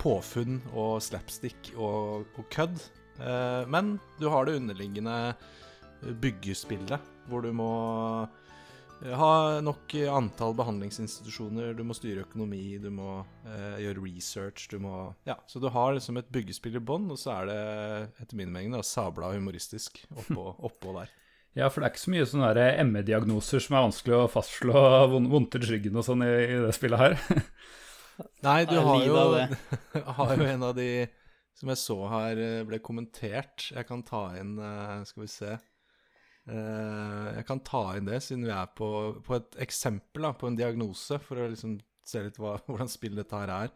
[0.00, 2.80] påfunn og slapstick og, og kødd.
[3.20, 5.34] Eh, men du har det underliggende
[6.02, 7.68] byggespillet, hvor du må
[9.02, 14.78] eh, ha nok antall behandlingsinstitusjoner, du må styre økonomi, du må eh, gjøre research, du
[14.82, 14.94] må
[15.28, 17.60] Ja, så du har liksom et byggespill i bånn, og så er det,
[18.24, 21.12] etter min mening, da, sabla humoristisk oppå, oppå der.
[21.54, 24.80] Ja, for det er ikke så mye sånne ME-diagnoser som er vanskelig å fastslå
[25.12, 27.14] vond- vondt i ryggen og sånn i, i det spillet her.
[28.46, 29.20] Nei, du har jo,
[30.18, 30.88] har jo en av de
[31.54, 33.68] som jeg så her eh, ble kommentert.
[33.70, 35.52] Jeg kan ta inn eh, Skal vi se.
[36.48, 38.88] Eh, Jeg kan ta inn det, siden vi er på,
[39.24, 43.22] på et eksempel, da, på en diagnose, for å liksom se litt hva, hvordan spillet
[43.22, 43.72] dette her er.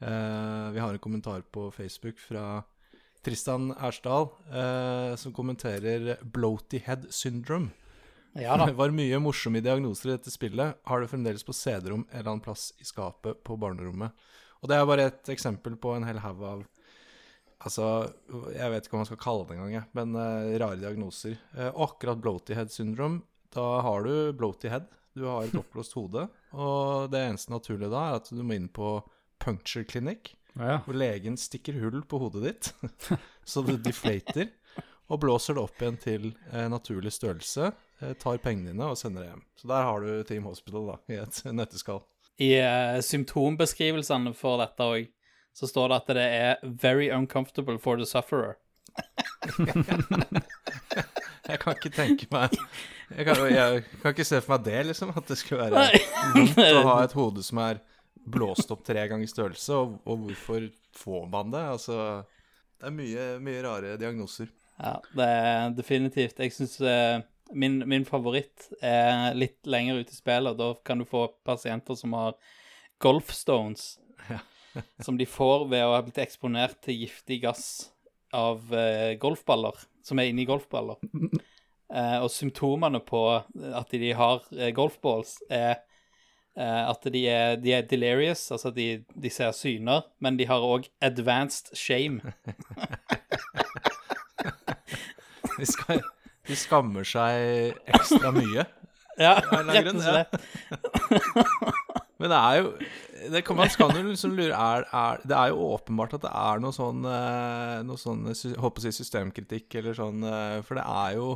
[0.00, 2.62] Eh, Vi har en kommentar på Facebook fra
[3.26, 7.72] Tristan Ersdal, eh, som kommenterer 'bloaty head syndrome'.
[8.38, 8.54] Ja.
[8.66, 10.76] Det var mye morsomme diagnoser i dette spillet.
[10.86, 14.12] Har det fremdeles på CD-rom eller annen plass i skapet på barnerommet.
[14.62, 16.62] Og det er bare et eksempel på en hel haug av
[17.64, 17.86] Altså,
[18.52, 21.38] jeg vet ikke hva man skal kalle det engang, jeg, men uh, rare diagnoser.
[21.56, 23.22] Uh, akkurat bloaty head syndrom,
[23.54, 24.90] da har du bloaty head.
[25.16, 26.26] Du har et oppblåst hode.
[26.52, 28.98] Og det eneste naturlige da er at du må inn på
[29.40, 30.76] puncture clinic, Ja, ja.
[30.84, 32.68] hvor legen stikker hull på hodet ditt,
[33.44, 34.50] så det deflater,
[35.08, 39.22] og blåser det opp igjen til eh, naturlig størrelse, eh, tar pengene dine og sender
[39.24, 39.42] det hjem.
[39.60, 42.00] Så der har du Team Hospital da, i et nøtteskall.
[42.42, 45.06] I eh, symptombeskrivelsene for dette òg,
[45.56, 48.56] så står det at det er 'very uncomfortable for the sufferer'.
[51.46, 52.54] Jeg kan ikke tenke meg
[53.10, 55.12] Jeg kan, jeg kan ikke se for meg det, liksom.
[55.16, 56.00] At det skulle være
[56.34, 57.78] vondt å ha et hode som er
[58.26, 60.64] blåst opp tre ganger størrelse, og, og hvorfor
[60.98, 61.62] får man det?
[61.76, 62.24] Altså,
[62.80, 64.50] det er mye, mye rare diagnoser.
[64.80, 66.40] Ja, det er definitivt.
[66.42, 66.80] Jeg syns
[67.54, 70.58] min, min favoritt er litt lenger ute i spillet.
[70.58, 72.34] Da kan du få pasienter som har
[72.98, 74.40] golfstones, Ja.
[75.04, 77.66] Som de får ved å ha blitt eksponert til giftig gass
[78.36, 80.98] av eh, golfballer, som er inni golfballer.
[81.86, 85.76] Eh, og symptomene på at de har eh, golfballs, er
[86.58, 90.66] eh, at de er, de er delirious, altså de, de ser syner, men de har
[90.66, 92.20] òg advanced shame.
[95.56, 96.02] De, skal,
[96.44, 98.66] de skammer seg ekstra mye.
[99.16, 100.34] Ja, rett og slett.
[102.20, 102.66] Men det er jo
[103.32, 106.32] det kan, Man skal jo liksom lure er, er, Det er jo åpenbart at det
[106.32, 108.24] er noe sånn eh, Noe sånn
[108.62, 111.28] håper å si systemkritikk eller sånn eh, For det er jo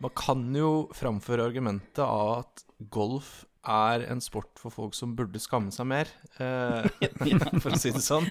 [0.00, 5.36] Man kan jo framføre argumentet av at golf er en sport for folk som burde
[5.42, 6.08] skamme seg mer,
[6.40, 6.86] eh,
[7.60, 8.24] for å si det sånn.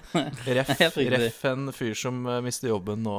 [0.50, 3.14] Ref, ref en fyr som eh, mister jobben nå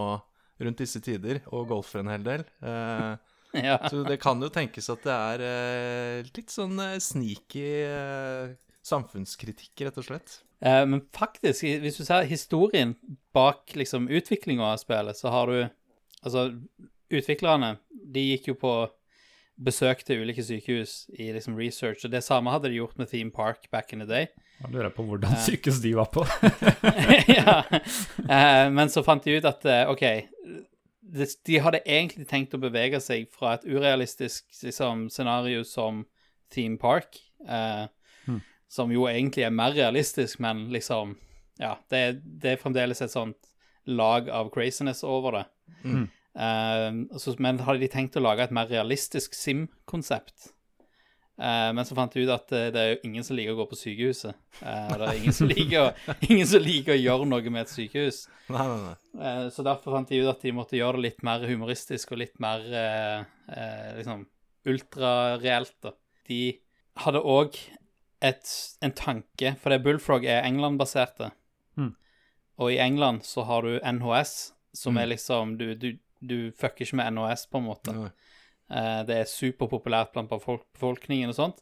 [0.60, 2.43] rundt disse tider, og golfer en hel del.
[2.60, 3.13] Eh,
[3.67, 3.78] Ja.
[3.91, 7.63] så det kan jo tenkes at det er eh, litt sånn eh, sneaky
[8.86, 10.39] samfunnskritikk, rett og slett.
[10.62, 12.96] Eh, men faktisk, hvis du ser historien
[13.36, 15.62] bak liksom utviklinga av spillet, så har du
[16.22, 16.52] Altså,
[17.10, 18.72] utviklerne, de gikk jo på
[19.62, 23.34] besøk til ulike sykehus i liksom research, og det samme hadde de gjort med Theme
[23.34, 24.28] Park back in the day.
[24.62, 26.26] Da lurer jeg på hvordan sykehus de var på.
[27.39, 27.62] ja.
[28.22, 30.06] Eh, men så fant de ut at eh, OK,
[31.02, 36.06] de, de hadde egentlig tenkt å bevege seg fra et urealistisk liksom, scenario som
[36.54, 37.86] Theme Park, eh,
[38.71, 41.17] som jo egentlig er mer realistisk, men liksom
[41.60, 43.51] Ja, det, det er fremdeles et sånt
[43.86, 45.43] lag av craziness over det.
[46.31, 50.53] Eh, så, men hadde de tenkt å lage et mer realistisk Sim-konsept?
[51.41, 53.62] Uh, men så fant de ut at uh, det er jo ingen som liker å
[53.63, 54.38] gå på sykehuset.
[54.60, 55.88] Uh, det er ingen som, liker å,
[56.27, 58.19] ingen som liker å gjøre noe med et sykehus.
[58.51, 59.49] Nei, nei, nei.
[59.55, 62.38] Så derfor fant de ut at de måtte gjøre det litt mer humoristisk og litt
[62.43, 63.23] mer eh,
[63.55, 64.27] eh, liksom
[64.69, 65.89] ultrareelt.
[66.29, 66.41] De
[67.01, 67.57] hadde òg
[68.21, 71.31] en tanke, for det Bullfrog er England-baserte.
[71.77, 71.93] Mm.
[72.62, 77.01] Og i England så har du NHS, som er liksom Du, du, du fucker ikke
[77.01, 77.95] med NHS, på en måte.
[77.97, 78.12] Nei.
[78.71, 81.60] Eh, det er superpopulært blant befolk befolkningen og sånt.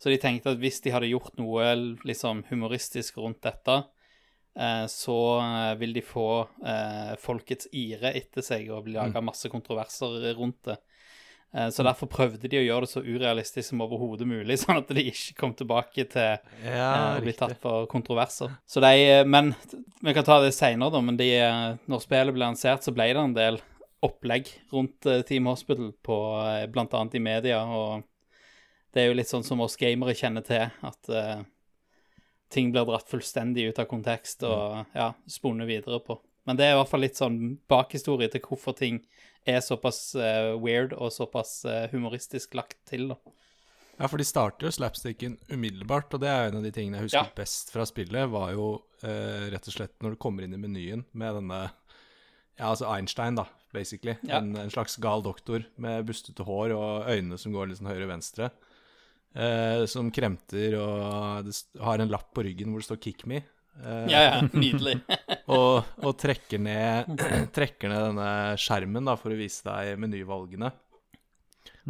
[0.00, 1.72] Så de tenkte at hvis de hadde gjort noe
[2.08, 3.82] liksom humoristisk rundt dette,
[4.56, 6.28] eh, så eh, vil de få
[7.20, 10.80] folkets ire etter seg og bli laga masse kontroverser rundt det.
[11.54, 14.92] Eh, så derfor prøvde de å gjøre det så urealistisk som overhodet mulig, sånn at
[14.94, 18.54] de ikke kom tilbake til Ja, eh, å bli tatt for kontroverser.
[18.70, 19.52] Så de, eh, men
[20.00, 21.02] vi kan ta det seinere, da.
[21.04, 21.30] Men de,
[21.90, 23.60] når spillet ble lansert, så ble det en del
[24.00, 26.16] opplegg rundt Team Hospital, på,
[26.72, 27.58] blant annet i media.
[27.66, 28.06] Og
[28.94, 31.42] det er jo litt sånn som oss gamere kjenner til, at uh,
[32.48, 36.16] ting blir dratt fullstendig ut av kontekst og ja, spunnet videre på.
[36.48, 37.38] Men det er i hvert fall litt sånn
[37.70, 39.02] bakhistorie til hvorfor ting
[39.48, 43.16] er såpass eh, weird og såpass eh, humoristisk lagt til, da.
[44.00, 47.10] Ja, for de starter jo slapsticken umiddelbart, og det er en av de tingene jeg
[47.10, 47.34] husker Ja.
[47.36, 51.04] best fra spillet, var jo eh, rett og slett når du kommer inn i menyen
[51.12, 51.60] med denne
[52.60, 54.16] Ja, altså Einstein, da, basically.
[54.28, 54.38] Ja.
[54.40, 58.50] En, en slags gal doktor med bustete hår og øyne som går litt sånn høyre-venstre.
[59.32, 61.48] Eh, som kremter og
[61.80, 63.44] har en lapp på ryggen hvor det står 'Kick me'.
[63.80, 64.98] Eh, Ja, ja, nydelig.
[65.56, 67.10] og, og trekker, ned,
[67.56, 70.72] trekker ned denne skjermen da, for å vise deg menyvalgene.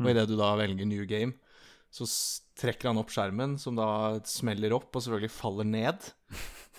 [0.00, 1.35] Og idet du da velger new game,
[1.90, 2.07] så
[2.61, 6.11] trekker han opp skjermen, som da smeller opp og selvfølgelig faller ned.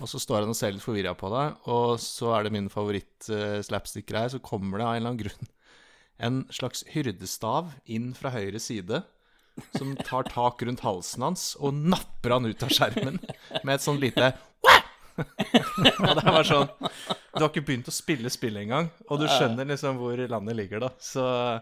[0.01, 2.69] Og så står han og ser litt forvirra på deg, og så er det min
[2.71, 5.49] favoritt-slapsticker her, Så kommer det av en eller annen grunn
[6.25, 9.01] en slags hyrdestav inn fra høyre side.
[9.75, 13.17] Som tar tak rundt halsen hans og napper han ut av skjermen
[13.67, 14.31] med et sånn lite
[16.07, 19.67] og det var sånn Du har ikke begynt å spille spillet engang, og du skjønner
[19.69, 20.91] liksom hvor landet ligger, da.
[21.03, 21.61] Så uh,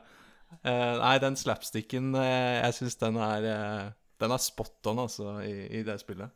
[0.65, 3.87] Nei, den slapsticken, uh, jeg syns den er uh,
[4.21, 6.33] Den er spot on, altså, i, i det spillet.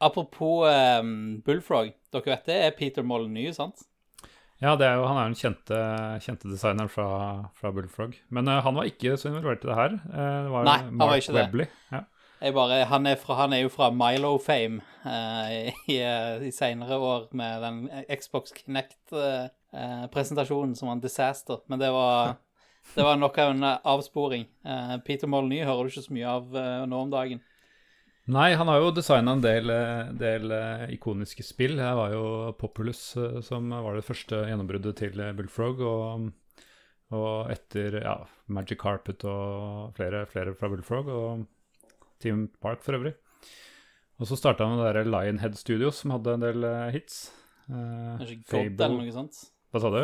[0.00, 3.84] Apropos um, Bullfrog, dere vet det er Peter Molyneux, sant?
[4.60, 5.76] Ja, det er jo, han er jo den kjente,
[6.24, 7.10] kjente designeren fra,
[7.56, 8.16] fra Bullfrog.
[8.32, 9.94] Men han var ikke så involvert i det her.
[10.04, 11.68] Det var Nei, han var ikke ikke det.
[11.92, 12.02] Ja.
[12.40, 16.00] Bare, han, er fra, han er jo fra Milo-fame eh, i,
[16.48, 17.76] i senere år med den
[18.16, 21.58] Xbox Kinect-presentasjonen som var en disaster.
[21.68, 22.40] Men det var,
[22.96, 24.44] det var nok av en avsporing.
[24.64, 27.40] Eh, Peter Molny hører du ikke så mye av eh, nå om dagen.
[28.30, 31.80] Nei, han har jo designa en del, eh, del eh, ikoniske spill.
[31.80, 32.24] Her var jo
[32.60, 35.80] Populous eh, som var det første gjennombruddet til eh, Bullfrog.
[35.82, 36.28] Og,
[37.16, 38.14] og etter ja,
[38.52, 41.42] Magic Carpet og flere, flere fra Bullfrog, og
[42.20, 43.14] Team Park for øvrig.
[44.20, 47.20] Og så starta han med det der Lionhead Studios, som hadde en del eh, hits.
[47.70, 48.76] Eh, Fable.
[49.72, 50.02] Hva sa du?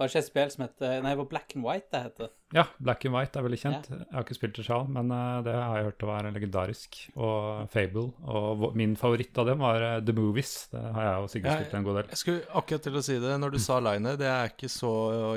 [0.00, 2.28] Var det ikke et spill som heter Nei, det var Black and White det heter.
[2.56, 3.88] Ja, Black and White er veldig kjent.
[3.92, 6.96] Jeg har ikke spilt det sjøl, men eh, det har jeg hørt å være legendarisk.
[7.20, 8.06] Og Fable.
[8.32, 10.54] Og min favoritt av dem var eh, The Movies.
[10.72, 12.08] Det har jeg og Sigurd Jeg- spilt en god del.
[12.14, 14.24] Jeg skulle akkurat til å si det når du sa Linehead.
[14.24, 14.92] Jeg er ikke så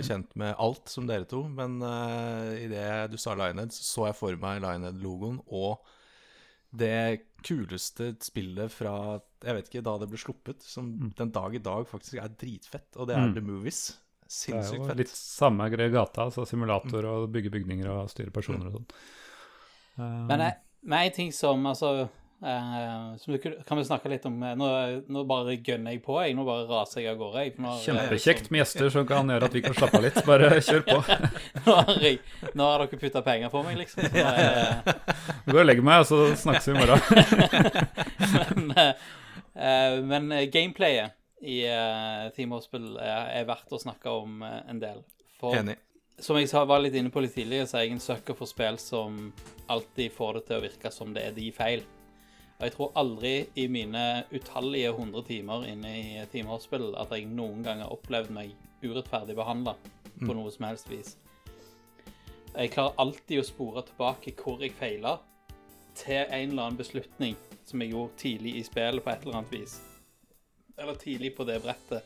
[0.08, 4.16] kjent med alt som dere to, men uh, idet du sa Linehead, så så jeg
[4.24, 5.84] for meg Linehead-logoen og
[6.74, 10.88] det kuleste spillet fra Jeg vet ikke da det ble sluppet, som
[11.20, 13.34] den dag i dag faktisk er dritfett, og det er Mm.
[13.36, 13.82] The Movies.
[14.28, 18.70] Det er jo litt samme greie gata, altså simulator og bygge bygninger og styre personer
[18.70, 18.90] og sånn.
[19.98, 22.10] Um, Men én en ting som altså
[22.44, 24.66] Uh, som du, Kan vi snakke litt om eh, Nå,
[25.08, 26.34] nå bare gønner jeg på, jeg.
[26.36, 27.44] Nå bare raser jeg av gårde.
[27.46, 30.20] Jeg, nå Kjempekjekt med gjester som kan gjøre at vi kan slappe av litt.
[30.28, 30.98] Bare kjør på.
[31.64, 32.20] Nå har, jeg,
[32.52, 34.04] nå har dere putta penger på meg, liksom.
[34.04, 35.08] Så nå er,
[35.54, 37.00] Gå og legg meg, og så snakkes vi i morgen.
[38.60, 39.14] men, uh,
[39.56, 44.62] eh, men eh, gameplayet i uh, Team Hospital er, er verdt å snakke om uh,
[44.70, 45.02] en del.
[45.40, 45.76] For Enig.
[46.24, 48.80] som jeg var litt inne på litt tidligere, så er jeg en sucker for spill
[48.82, 49.28] som
[49.74, 51.84] alltid får det til å virke som det er de feil.
[52.60, 57.28] Og jeg tror aldri i mine utallige 100 timer inne i Team Hospital at jeg
[57.28, 58.54] noen gang har opplevd meg
[58.84, 59.76] urettferdig behandla
[60.22, 61.18] på noe som helst vis.
[62.54, 65.18] Jeg klarer alltid å spore tilbake hvor jeg feila,
[65.98, 69.54] til en eller annen beslutning som jeg gjorde tidlig i spillet på et eller annet
[69.54, 69.82] vis.
[70.78, 72.04] Eller tidlig på det brettet.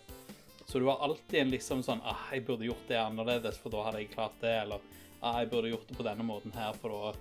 [0.67, 3.85] Så du har alltid en liksom sånn ah, 'Jeg burde gjort det annerledes, for da
[3.87, 4.79] hadde jeg klart det.' Eller
[5.21, 7.13] ah, 'Jeg burde gjort det på denne måten her, for da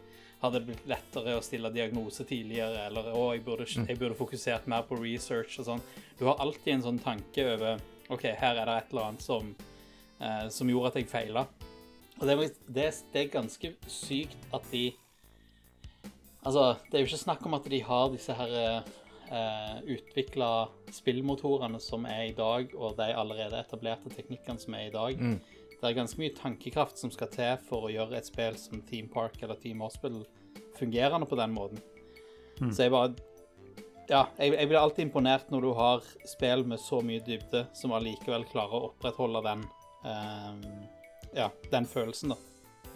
[0.42, 4.66] hadde det blitt lettere å stille diagnose tidligere.' Eller 'Å, jeg burde, jeg burde fokusert
[4.66, 5.86] mer på research' og sånn.
[6.18, 7.78] Du har alltid en sånn tanke over
[8.10, 9.54] 'OK, her er det et eller annet som,
[10.20, 11.46] eh, som gjorde at jeg feila'.
[12.18, 14.92] Og det, det, det er ganske sykt at de
[16.46, 18.84] Altså, det er jo ikke snakk om at de har disse her
[19.30, 20.48] eh, utvikle
[20.94, 25.20] spillmotorene som er i dag, og de allerede etablerte teknikkene som er i dag.
[25.76, 29.08] Det er ganske mye tankekraft som skal til for å gjøre et spill som Team
[29.12, 30.24] Park eller Team Hospital
[30.78, 31.82] fungerende på den måten.
[32.72, 33.14] Så jeg bare
[34.08, 37.92] Ja, jeg, jeg blir alltid imponert når du har spill med så mye dybde som
[37.92, 39.64] allikevel klarer å opprettholde den
[40.06, 40.52] eh,
[41.36, 42.36] Ja, den følelsen, da.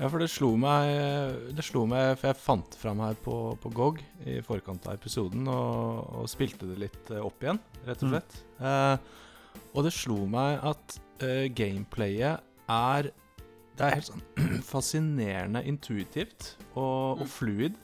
[0.00, 3.72] Ja, for det slo meg Det slo meg, for jeg fant fram her på, på
[3.76, 8.14] GOG i forkant av episoden og, og spilte det litt eh, opp igjen, rett og
[8.14, 8.38] slett.
[8.64, 8.96] Eh,
[9.74, 13.10] og det slo meg at eh, gameplayet er
[13.76, 14.24] Det er helt sånn
[14.72, 17.76] fascinerende intuitivt og, og fluid.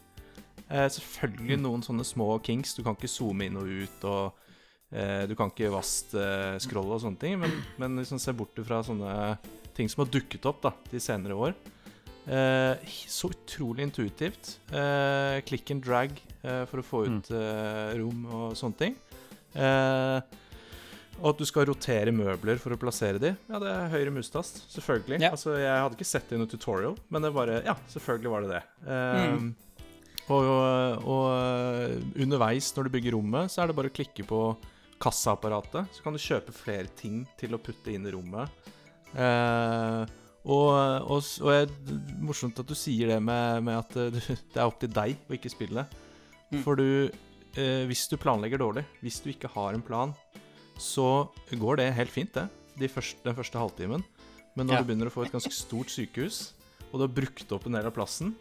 [0.71, 2.79] Eh, selvfølgelig noen sånne små kinks.
[2.79, 4.41] Du kan ikke zoome inn og ut, og
[4.89, 7.37] eh, du kan ikke vast eh, scrolle og sånne ting.
[7.45, 9.37] Men, men liksom se bort fra sånne
[9.77, 11.57] ting som har dukket opp da, de senere år.
[12.27, 14.57] Eh, så utrolig intuitivt.
[14.73, 18.97] Eh, click and drag eh, for å få ut eh, rom og sånne ting.
[19.55, 20.19] Eh,
[21.17, 23.31] og at du skal rotere møbler for å plassere de.
[23.49, 25.21] Ja, det er høyre mustast, selvfølgelig.
[25.23, 25.31] Ja.
[25.33, 28.45] Altså, jeg hadde ikke sett det i noe tutorial, men det bare Ja, selvfølgelig var
[28.45, 28.65] det det.
[28.85, 29.55] Mm.
[30.27, 30.45] Og,
[31.07, 34.41] og underveis når du bygger rommet, så er det bare å klikke på
[35.01, 35.89] kassaapparatet.
[35.95, 38.69] Så kan du kjøpe flere ting til å putte inn i rommet.
[39.17, 40.03] Eh,
[40.47, 41.69] og, og, og jeg,
[42.23, 44.21] morsomt at du sier det med, med at eh, du,
[44.55, 45.87] det er opp til deg å ikke spille.
[46.53, 46.61] Mm.
[46.63, 46.87] For du
[47.59, 50.15] eh, Hvis du planlegger dårlig, hvis du ikke har en plan,
[50.79, 52.47] så går det helt fint, det.
[52.79, 54.05] De første, den første halvtimen.
[54.57, 54.81] Men når Ja.
[54.83, 56.53] du begynner å få et ganske stort sykehus,
[56.93, 58.35] og du har brukt opp en del av plassen,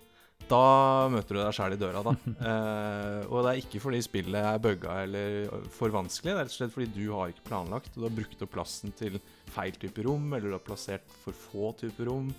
[0.50, 2.16] da møter du deg sjæl i døra, da.
[2.46, 6.54] Eh, og det er ikke fordi spillet er bugga eller for vanskelig, det er rett
[6.54, 9.18] og slett fordi du har ikke planlagt, og du har brukt opp plassen til
[9.56, 12.30] feil type rom, eller du har plassert for få typer rom.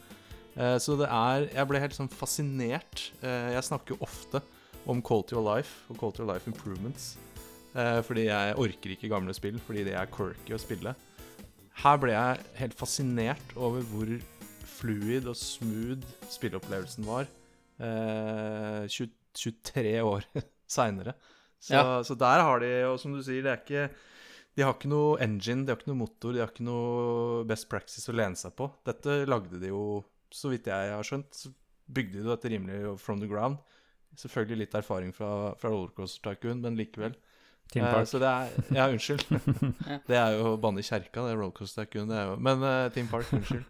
[0.56, 3.08] Eh, så det er Jeg ble helt sånn fascinert.
[3.20, 4.42] Eh, jeg snakker jo ofte
[4.86, 7.16] om Quality of Life og Quality of Life Improvements.
[7.76, 10.94] Eh, fordi jeg orker ikke gamle spill, fordi det er quirky å spille.
[11.82, 14.14] Her ble jeg helt fascinert over hvor
[14.76, 17.28] fluid og smooth spilleopplevelsen var.
[17.78, 20.24] Eh, 20, 23 år
[20.76, 21.14] seinere.
[21.60, 22.02] Så, Ja.
[22.04, 23.86] så der har de, og som du sier, det er ikke
[24.56, 27.66] De har ikke noe engine, de har ikke noe motor, de har ikke noe best
[27.68, 28.70] practice å lene seg på.
[28.88, 30.00] Dette lagde de jo,
[30.32, 31.50] så vidt jeg har skjønt, så
[31.92, 33.58] bygde de jo dette rimelig from the ground.
[34.16, 37.12] Selvfølgelig litt erfaring fra, fra Rollercoaster Tycoon, men likevel.
[37.68, 39.26] Team Eh, så det er Ja, unnskyld.
[40.08, 42.08] Det er jo banne i kjerka, det er Rollercoaster Tycoon.
[42.08, 43.64] Det er jo, men uh, Team Park, unnskyld.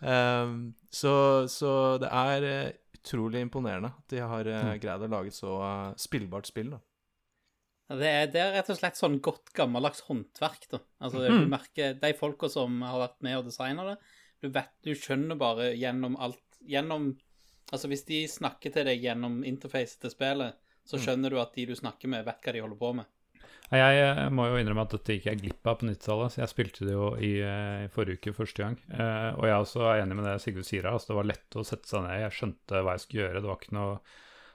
[0.00, 1.12] Um, så,
[1.52, 5.54] så det er eh, utrolig imponerende at de har eh, greid å lage et så
[5.62, 6.74] uh, spillbart spill.
[6.76, 6.82] da.
[7.98, 10.82] Det er, det er rett og slett sånn godt gammeldags håndverk, da.
[11.00, 11.38] Altså, mm.
[11.40, 13.96] du merker De folka som har vært med og designa det,
[14.44, 17.12] du vet, du skjønner bare gjennom alt Gjennom
[17.68, 20.56] Altså, hvis de snakker til deg gjennom interfacet til spillet,
[20.88, 23.10] så skjønner du at de du snakker med, vet hva de holder på med.
[23.68, 26.52] Jeg eh, må jo innrømme at dette gikk jeg glipp av på 90-tallet, så jeg
[26.54, 28.78] spilte det jo i, eh, i forrige uke første gang.
[28.88, 31.66] Eh, og jeg også er enig med det Sigurd sier altså det var lett å
[31.68, 32.22] sette seg ned.
[32.22, 33.42] Jeg skjønte hva jeg skulle gjøre.
[33.44, 33.98] Det var ikke noe,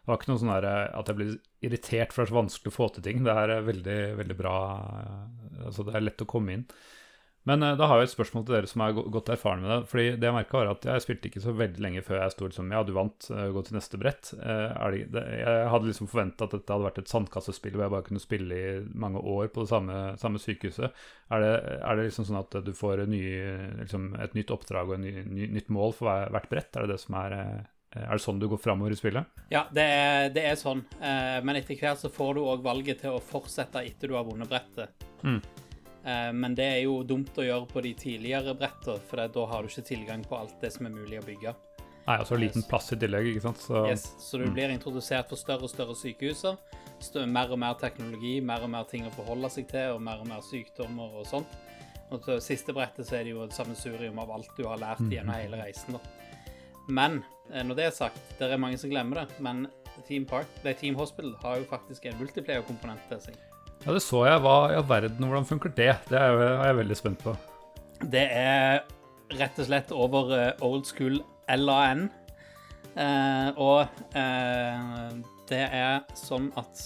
[0.10, 1.30] var ikke noe sånn eh, at jeg ble
[1.70, 3.22] irritert for det er så vanskelig å få til ting.
[3.28, 4.58] Det er veldig, veldig bra.
[5.68, 6.66] Altså det er lett å komme inn.
[7.46, 9.72] Men eh, da har jeg et spørsmål til dere som er go- godt erfaren med
[9.74, 9.80] det.
[9.92, 12.48] Fordi det jeg merka, var at jeg spilte ikke så veldig lenge før jeg sto
[12.48, 14.30] liksom Ja, du vant, eh, gå til neste brett.
[14.38, 14.96] Eh, er
[15.44, 18.62] jeg hadde liksom forventa at dette hadde vært et sandkassespill hvor jeg bare kunne spille
[18.62, 20.96] i mange år på det samme, samme sykehuset.
[21.36, 23.22] Er det, er det liksom sånn at du får ny,
[23.82, 26.72] liksom et nytt oppdrag og et ny, ny, nytt mål for hver, hvert brett?
[26.80, 27.36] Er det det som er
[27.94, 29.28] Er det sånn du går framover i spillet?
[29.54, 30.80] Ja, det er, det er sånn.
[31.46, 34.50] Men etter hvert så får du òg valget til å fortsette etter du har vunnet
[34.50, 34.90] brettet.
[35.22, 35.38] Mm.
[36.04, 39.64] Eh, men det er jo dumt å gjøre på de tidligere brettene, for da har
[39.64, 41.56] du ikke tilgang på alt det som er mulig å bygge.
[42.04, 43.62] Nei, altså liten plass i tillegg, ikke sant?
[43.64, 46.58] Så, Yes, så du blir introdusert for større og større sykehuser.
[47.32, 50.28] Mer og mer teknologi, mer og mer ting å forholde seg til, og mer og
[50.28, 51.56] mer sykdommer og sånt.
[52.12, 55.02] Og til siste brettet så er det jo et sammensurium av alt du har lært
[55.08, 55.96] gjennom hele reisen.
[55.96, 56.04] da.
[56.92, 59.66] Men eh, når det er sagt, det er mange som glemmer det, men
[60.08, 63.40] Team Park, det Team Hospital har jo faktisk en multiplayer-komponent til seg.
[63.84, 64.42] Ja, det så jeg.
[64.44, 65.92] Hva i all verden, hvordan funker det?
[66.10, 67.36] Det er, jeg, er jeg veldig spent på.
[68.14, 68.84] Det er
[69.40, 71.22] rett og slett over eh, old school
[71.52, 72.08] LAN.
[72.96, 75.16] Eh, og eh,
[75.50, 76.82] det er sånn at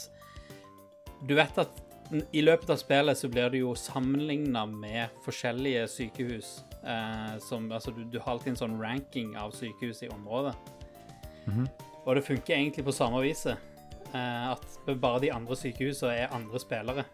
[1.28, 1.84] Du vet at
[2.32, 6.52] i løpet av spillet så blir du jo sammenligna med forskjellige sykehus.
[6.88, 10.56] Eh, som, altså du, du har alltid en sånn ranking av sykehus i området.
[12.08, 13.60] Og det funker egentlig på samme viset.
[14.14, 17.05] Eh, at bare de andre sykehusene er andre spillere.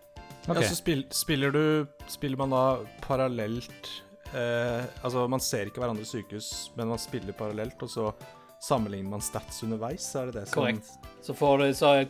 [0.44, 0.60] Okay.
[0.62, 2.64] Ja, så spiller, spiller du Spiller man da
[3.00, 3.88] parallelt
[4.36, 8.10] eh, Altså, man ser ikke hverandres sykehus, men man spiller parallelt, og så
[8.64, 10.06] sammenligner man stats underveis?
[10.20, 10.90] Er det det som Korrekt.
[11.24, 12.06] Så, får du, så er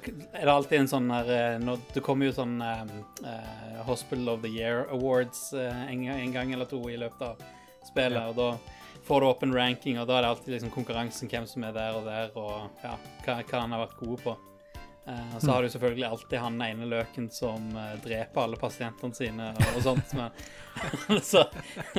[0.47, 2.81] det alltid en sånn her eh, når, Det kommer jo sånn eh,
[3.29, 7.21] eh, Hospital of the Year Awards eh, en, gang- en gang eller to i løpet
[7.27, 7.43] av
[7.85, 8.17] spillet.
[8.17, 8.29] Ja.
[8.33, 11.45] Og da får du opp en ranking, og da er det alltid liksom konkurransen hvem
[11.49, 12.95] som er der og der, og ja,
[13.27, 14.35] hva, hva han har vært gode på.
[15.05, 19.49] Eh, så har du selvfølgelig alltid han ene løken som eh, dreper alle pasientene sine
[19.51, 20.13] og, og sånt.
[20.15, 21.43] Men, så,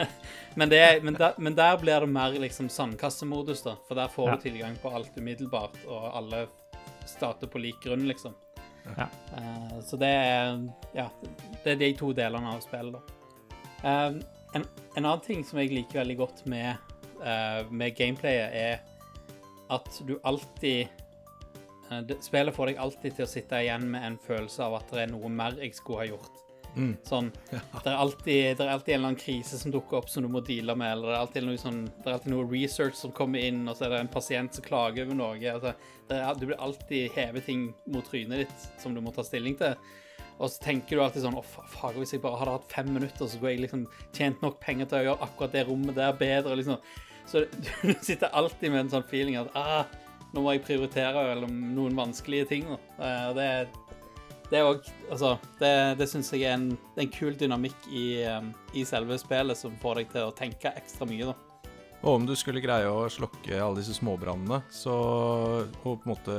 [0.54, 3.76] men, det, men, der, men der blir det mer liksom sandkassemodus, da.
[3.88, 4.36] For der får Ja.
[4.36, 6.46] du tilgang på alt umiddelbart, og alle
[7.06, 8.32] starter på lik grunn, liksom.
[8.96, 9.06] Ja.
[9.36, 10.64] Eh, så det er
[10.96, 11.08] Ja,
[11.64, 13.20] det er de to delene av spillet, da.
[13.84, 14.64] En,
[14.96, 16.76] en annen ting som jeg liker veldig godt med,
[17.20, 18.80] eh, med gameplayet, er
[19.74, 20.88] at du alltid
[22.24, 25.12] Spillet får deg alltid til å sitte igjen med en følelse av at det er
[25.12, 26.40] noe mer jeg skulle ha gjort.
[26.74, 26.94] Mm.
[27.06, 30.24] Sånn, det, er alltid, det er alltid en eller annen krise som dukker opp som
[30.26, 32.96] du må deale med, eller det er alltid noe, sånn, det er alltid noe research
[32.98, 35.36] som kommer inn, og så er det en pasient som klager over noe.
[35.52, 35.74] Altså,
[36.10, 39.54] det er, du blir alltid hevet ting mot trynet ditt som du må ta stilling
[39.60, 39.76] til.
[40.34, 42.88] Og så tenker du alltid sånn Å, fa- faen, hvis jeg bare hadde hatt fem
[42.90, 43.84] minutter, så skulle jeg liksom
[44.16, 46.56] tjent nok penger til å gjøre akkurat det rommet der bedre.
[46.58, 46.80] liksom.
[47.30, 49.84] Så du sitter alltid med en sånn feeling at ah,
[50.34, 52.68] nå må jeg prioritere mellom noen vanskelige ting.
[52.68, 52.78] Da.
[53.06, 53.48] Eh, det,
[54.50, 56.70] det er òg Altså, det, det syns jeg er en,
[57.00, 61.08] en kul dynamikk i, um, i selve spillet som får deg til å tenke ekstra
[61.08, 61.36] mye, da.
[62.04, 64.94] Og om du skulle greie å slokke alle disse småbrannene, så
[65.64, 66.34] og på en måte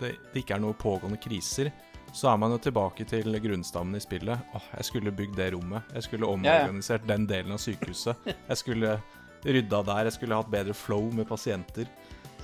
[0.00, 1.70] det, det ikke er noe pågående kriser,
[2.14, 4.50] så er man jo tilbake til grunnstammen i spillet.
[4.54, 5.86] Åh, jeg skulle bygd det rommet.
[5.94, 8.26] Jeg skulle omorganisert den delen av sykehuset.
[8.26, 8.96] Jeg skulle
[9.44, 10.08] rydda der.
[10.08, 11.90] Jeg skulle hatt bedre flow med pasienter.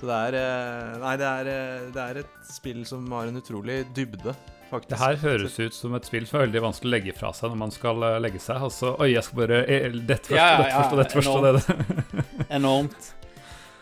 [0.01, 3.37] Så det er eh, Nei, det er, eh, det er et spill som har en
[3.37, 4.33] utrolig dybde,
[4.71, 4.95] faktisk.
[4.95, 7.53] Det her høres ut som et spill som er veldig vanskelig å legge fra seg
[7.53, 8.65] når man skal eh, legge seg.
[8.65, 12.25] Altså, oi, jeg skal bare Dette først, Ja, ja, dette først, og dette først, og
[12.41, 13.11] det Enormt.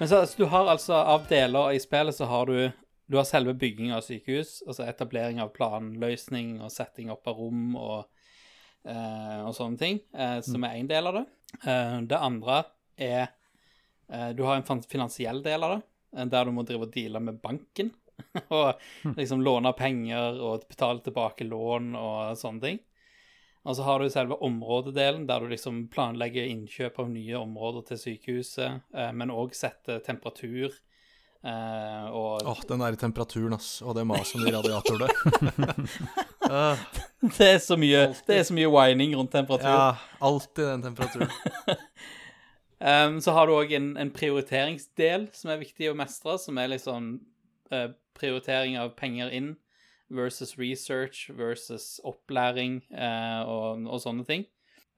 [0.02, 2.60] Men så, så du har altså av deler i spillet så har du
[3.10, 7.72] du har selve bygging av sykehus, altså etablering av planløsning og setting opp av rom
[7.74, 8.04] og,
[8.86, 11.24] eh, og sånne ting, eh, som er én del av det.
[11.64, 12.60] Eh, det andre
[13.00, 13.24] er
[14.14, 15.82] eh, Du har en finansiell del av det,
[16.16, 17.92] eh, der du må drive og deale med banken.
[18.50, 22.80] og liksom låne penger og betale tilbake lån og sånne ting.
[23.68, 28.00] Og så har du selve områdedelen, der du liksom planlegger innkjøp av nye områder til
[28.04, 30.72] sykehuset, eh, men òg setter temperatur.
[31.44, 33.82] Eh, og Åh, den der temperaturen, ass.
[33.84, 35.76] Og det maset om de radiatorene.
[36.50, 36.82] Øh,
[37.38, 39.70] det, er så mye, det er så mye whining rundt temperatur.
[39.70, 41.32] ja, alltid den temperaturen.
[42.80, 46.72] Um, så har du òg en, en prioriteringsdel som er viktig å mestre, som er
[46.72, 47.18] liksom
[47.74, 49.58] uh, prioritering av penger inn
[50.10, 54.48] versus research versus opplæring uh, og, og sånne ting.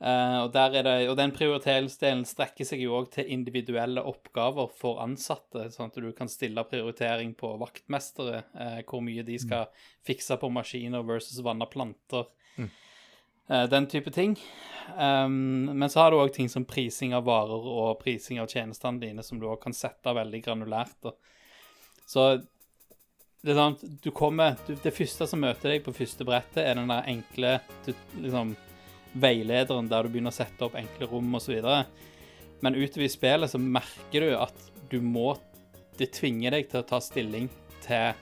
[0.01, 5.67] Uh, og, det, og den prioriteringsdelen strekker seg jo òg til individuelle oppgaver for ansatte,
[5.73, 8.43] sånn at du kan stille prioritering på vaktmestere,
[8.89, 9.69] hvor mye de skal
[10.05, 12.29] fikse på maskiner versus vanne planter.
[12.57, 12.69] Eh,
[13.51, 14.37] den type ting.
[14.97, 19.01] Um, men så har du òg ting som prising av varer og prising av tjenestene
[19.01, 20.97] dine, som du òg kan sette veldig granulært.
[21.03, 21.13] Da.
[22.07, 22.25] Så
[23.41, 26.91] det sånn du kommer du, Det første som møter deg på første brettet, er den
[26.91, 28.55] der enkle du, liksom,
[29.11, 31.57] veilederen der du begynner å sette opp enkle rom osv.
[32.61, 35.33] Men utover i spillet så merker du at du må
[35.99, 37.49] Det tvinger deg til å ta stilling
[37.83, 38.15] til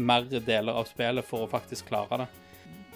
[0.00, 2.28] mer deler av spillet for å faktisk klare det.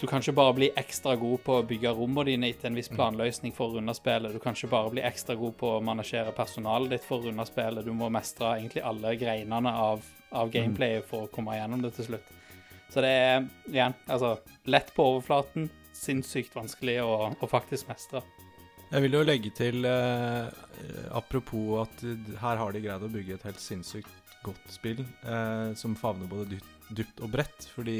[0.00, 2.90] Du kan ikke bare bli ekstra god på å bygge rommene dine etter en viss
[2.92, 4.34] planløsning for å runde spillet.
[4.34, 7.46] Du kan ikke bare bli ekstra god på å manasjere personalet ditt for å runde
[7.48, 7.86] spillet.
[7.86, 10.04] Du må mestre egentlig alle greinene av,
[10.36, 12.34] av gameplayet for å komme gjennom det til slutt.
[12.92, 14.36] Så det er igjen altså
[14.68, 18.20] lett på overflaten, sinnssykt vanskelig å, å faktisk mestre.
[18.92, 20.46] Jeg vil jo legge til, eh,
[21.16, 22.04] apropos at
[22.44, 24.12] her har de greid å bygge et helt sinnssykt
[24.44, 27.66] godt spill eh, som favner både dypt, dypt og bredt.
[27.72, 27.98] Fordi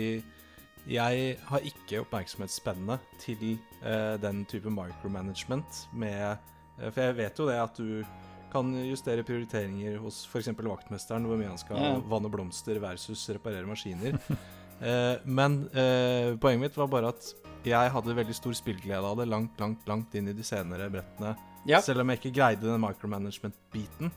[0.87, 3.41] jeg har ikke oppmerksomhetsspennet til
[3.83, 6.37] eh, den type micromanagement med
[6.79, 8.05] eh, For jeg vet jo det at du
[8.53, 10.49] kan justere prioriteringer hos f.eks.
[10.55, 11.97] vaktmesteren, hvor mye han skal Ja.
[12.09, 14.19] vanne blomster versus reparere maskiner.
[14.77, 17.31] Eh, men eh, poenget mitt var bare at
[17.65, 21.31] jeg hadde veldig stor spillglede av det langt, langt, langt inn i de senere brettene.
[21.65, 21.81] Ja.
[21.81, 24.11] Selv om jeg ikke greide den micromanagement-biten.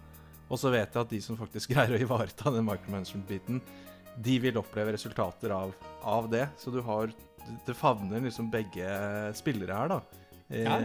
[0.51, 3.61] Og så vet jeg at de som faktisk greier å ivareta den micromanagement-biten,
[4.19, 6.45] de vil oppleve resultater av, av det.
[6.59, 7.11] Så du har
[7.65, 8.89] Det favner liksom begge
[9.33, 10.01] spillere her, da.
[10.49, 10.79] Eh, Ja,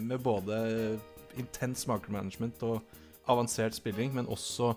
[0.00, 0.98] Med både
[1.38, 2.80] intens micromanagement og
[3.28, 4.72] avansert spilling, men også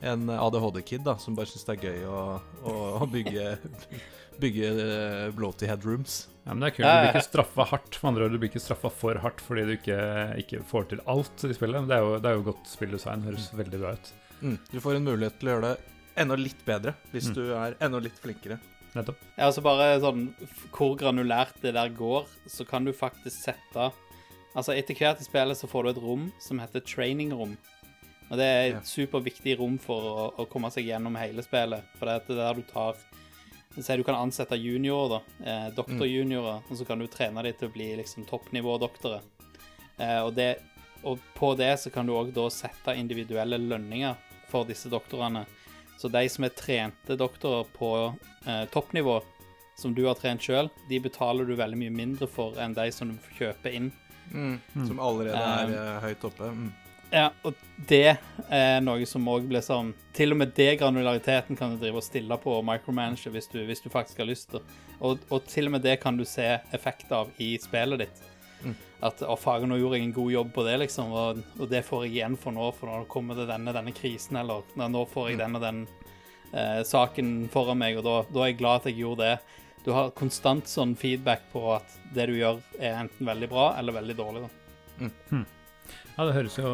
[0.00, 2.20] en ADHD-kid da, som bare syns det er gøy å,
[2.64, 3.58] å, å bygge,
[4.42, 6.22] bygge uh, bloaty headrooms.
[6.46, 6.88] Ja, men det er kult.
[6.88, 7.98] Du blir ikke straffa hardt.
[8.00, 10.00] For andre ord, du blir ikke straffa for hardt fordi du ikke,
[10.40, 11.86] ikke får til alt i spillet.
[11.92, 13.26] Det er jo, det er jo godt spilldesign.
[13.28, 14.12] Høres veldig bra ut.
[14.40, 14.56] Mm.
[14.72, 17.34] Du får en mulighet til å gjøre det enda litt bedre hvis Mm.
[17.34, 18.58] du er enda litt flinkere.
[18.94, 19.16] Nettopp.
[19.38, 20.34] Ja, altså bare sånn
[20.72, 23.92] Hvor granulært det der går, så kan du faktisk sette
[24.56, 27.56] Altså, etter hvert i spillet så får du et rom som heter training rom.
[28.32, 28.76] Og det er Ja.
[28.78, 31.84] et superviktig rom for å, å komme seg gjennom hele spillet.
[31.96, 32.96] For det er der du tar
[33.80, 35.46] Si du kan ansette juniorer, da.
[35.46, 36.64] Eh, doktorjuniorer.
[36.68, 39.22] Og så kan du trene dem til å bli liksom toppnivådoktorer.
[40.00, 40.56] Eh, og, det,
[41.04, 44.16] og på det så kan du òg da sette individuelle lønninger
[44.48, 45.46] for disse doktorene.
[46.00, 47.90] Så de som er trente doktorer på
[48.46, 49.18] eh, toppnivå,
[49.76, 53.10] som du har trent sjøl, de betaler du veldig mye mindre for enn de som
[53.10, 53.90] du får kjøpe inn.
[54.86, 56.48] Som allerede er Um, eh, høyt oppe.
[56.54, 56.70] Mm.
[57.10, 57.58] Ja, og
[57.90, 61.98] det er noe som òg blir sånn Til og med det granulariteten kan du drive
[61.98, 64.62] og stille på og micromanage hvis du, hvis du faktisk har lyst til.
[65.00, 66.46] Og, og til og med det kan du se
[66.76, 68.29] effekt av i spillet ditt.
[69.00, 71.80] At å, faren, nå gjorde jeg en god jobb på det, liksom, og, og det
[71.86, 75.04] får jeg igjen for nå, for nå kommer det denne, denne krisen, eller nå nå
[75.08, 75.78] får jeg den og den
[76.52, 79.62] eh, saken foran meg, og da, da er jeg glad at jeg gjorde det.
[79.86, 83.96] Du har konstant sånn feedback på at det du gjør, er enten veldig bra eller
[83.96, 84.44] veldig dårlig.
[84.44, 85.08] da.
[86.20, 86.70] Ja, det høres jo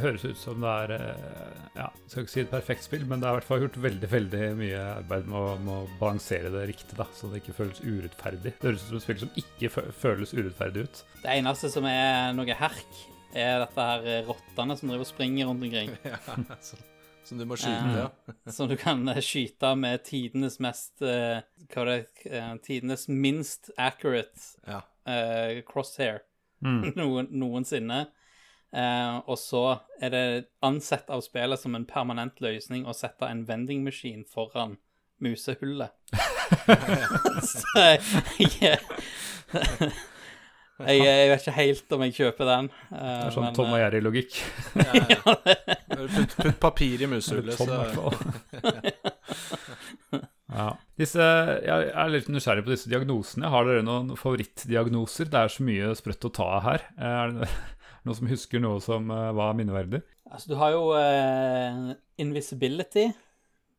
[0.00, 3.26] høres ut som det er eh, Ja, skal ikke si et perfekt spill, men det
[3.28, 6.62] er i hvert fall gjort veldig veldig mye arbeid med å, med å balansere det
[6.70, 8.54] riktig, da, så det ikke føles urettferdig.
[8.54, 9.68] Det høres ut som et spill som ikke
[10.00, 11.00] føles urettferdig ut.
[11.20, 13.02] Det eneste som er noe herk,
[13.36, 15.92] er dette her rottene som driver og springer rundt omkring.
[16.08, 16.16] Ja,
[16.46, 16.80] altså.
[17.28, 18.08] som du må skyte, ja.
[18.56, 23.68] Som du kan eh, skyte med tidenes mest eh, Hva er det eh, Tidenes minst
[23.76, 24.80] accurate ja.
[25.04, 26.22] eh, crosshair
[26.64, 26.92] Mm.
[26.96, 28.06] noen, noensinne.
[28.74, 29.62] Eh, og så
[30.02, 30.24] er det
[30.66, 34.76] ansett av spillet som en permanent løsning å sette en vendingmaskin foran
[35.22, 35.94] musehullet.
[37.50, 38.00] så jeg,
[40.76, 42.68] jeg, jeg vet ikke helt om jeg kjøper den.
[42.90, 44.32] eh, Det er sånn men, Tom og eh, Jerry-logikk.
[45.96, 48.12] Putt, putt papir i musehullet, Tom, så
[50.56, 50.68] ja.
[51.00, 51.24] Disse,
[51.64, 53.48] jeg er litt nysgjerrig på disse diagnosene.
[53.52, 55.30] Har dere noen favorittdiagnoser?
[55.32, 56.86] Det er så mye sprøtt å ta av her.
[56.96, 57.48] Er det
[58.06, 60.02] noen som husker noe som uh, var minneverdig?
[60.30, 61.90] Altså, du har jo uh,
[62.22, 63.08] invisibility.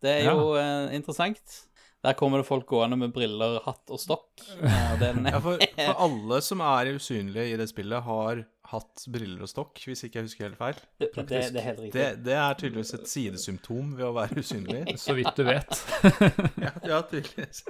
[0.03, 0.35] Det er Ja.
[0.37, 1.63] jo uh, interessant.
[2.05, 4.29] Der kommer det folk gående med briller, hatt og stokk.
[4.61, 9.49] Og ja, for, for alle som er usynlige i det spillet, har hatt briller og
[9.49, 10.79] stokk, hvis ikke jeg husker helt feil.
[10.99, 11.85] det, det, det er helt.
[11.93, 14.81] Det, det er tydeligvis et sidesymptom ved å være usynlig.
[15.03, 15.81] Så vidt du vet.
[16.65, 17.63] ja, ja, tydeligvis.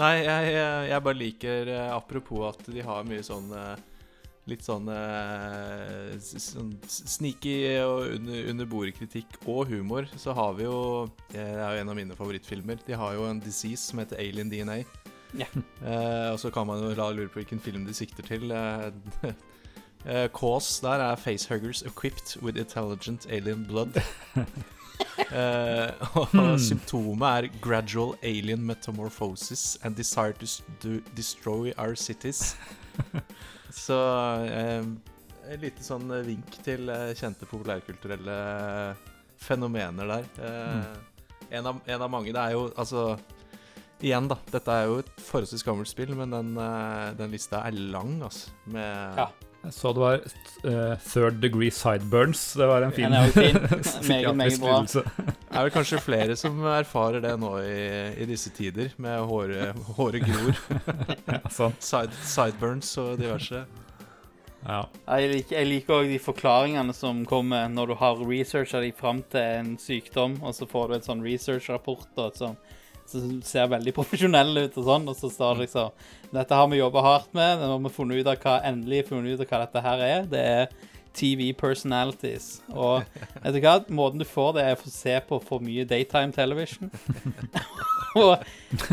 [0.00, 0.54] Nei, jeg,
[0.90, 3.50] jeg bare liker Apropos at de har mye sånn
[4.46, 10.04] Litt sånn, eh, sånn sneaky og under, under bordet-kritikk og humor.
[10.20, 10.76] Så har vi jo
[11.32, 12.82] eh, Det er jo en av mine favorittfilmer.
[12.86, 14.82] De har jo en disease som heter Alien DNA.
[15.34, 15.48] Ja.
[15.80, 18.52] Eh, og så kan man jo la lure på hvilken film de sikter til.
[18.52, 18.92] Eh,
[20.04, 23.96] eh, Cause der er facehuggers equipped with intelligent alien blood.
[25.34, 26.58] Eh, og Hmm.
[26.62, 30.32] symptomet er gradual alien metamorphosis and desire
[30.80, 32.54] to destroy our cities.
[33.74, 33.96] Så
[34.46, 34.86] eh,
[35.50, 38.36] et lite sånn vink til eh, kjente populærkulturelle
[39.44, 40.28] fenomener der.
[40.40, 42.32] Eh, en, av, en av mange.
[42.34, 43.14] Det er jo altså
[44.04, 44.36] Igjen, da.
[44.50, 48.50] Dette er jo et forholdsvis gammelt spill, men den, eh, den lista er lang, altså.
[48.74, 49.28] Med Ja.
[49.64, 50.18] Jeg så det var
[50.68, 52.42] eh, Third Degree Sideburns.
[52.58, 53.56] Det var en fin er fin.
[53.56, 54.80] Meget, psykiatrisk meget bra.
[54.84, 55.04] Det
[55.50, 57.78] er vel kanskje flere som erfarer det nå i,
[58.20, 60.60] i disse tider, med håret, håret gror.
[61.34, 61.72] Ja, sånn.
[61.80, 63.64] Side, sideburns og diverse.
[64.64, 64.82] Ja.
[65.08, 69.20] Jeg liker, jeg liker også de forklaringene som kommer når du har researcha deg fram
[69.32, 72.56] til en sykdom, og så får du en sånn research-rapport og et som,
[73.22, 76.80] som ser veldig profesjonell ut, og sånn, og så står det liksom Dette har vi
[76.80, 79.62] jobba hardt med, nå har vi funnet ut av hva, endelig funnet ut av hva
[79.64, 80.28] dette her er.
[80.30, 82.58] Det er TV personalities.
[82.74, 83.04] Og
[83.44, 83.78] vet du hva?
[83.94, 86.90] Måten du får det, er å se på for mye daytime television.
[88.20, 88.34] og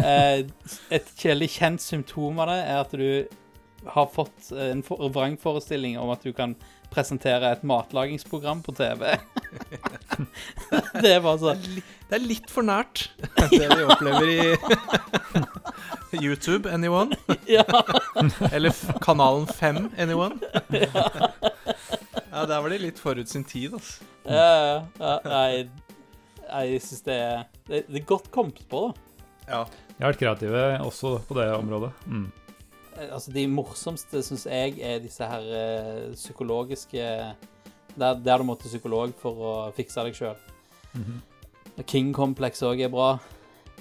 [0.02, 0.46] eh,
[0.94, 3.41] et kjedelig kjent symptom av det er at du
[3.86, 6.56] har fått en vrangforestilling om at du kan
[6.92, 9.16] presentere et matlagingsprogram på TV.
[11.02, 13.08] det er bare så Det er litt for nært
[13.54, 14.40] det vi opplever i
[16.26, 17.16] YouTube, anyone?
[17.48, 17.64] Ja.
[18.52, 20.40] Eller kanalen 5, anyone?
[22.32, 24.04] Ja, der var de litt forut sin tid, altså.
[24.28, 25.70] ja, ja, nei,
[26.68, 29.08] jeg syns det er det, det er godt kommet på, da.
[29.52, 29.64] Ja.
[29.96, 31.92] De har vært kreative også på det området.
[32.08, 32.28] Mm.
[32.98, 37.04] Eh, Altså, de morsomste syns jeg er disse her uh, psykologiske
[37.98, 40.40] der, der du må til psykolog for å fikse deg sjøl.
[40.96, 41.22] Mhm.
[41.88, 43.14] King Complex òg er bra.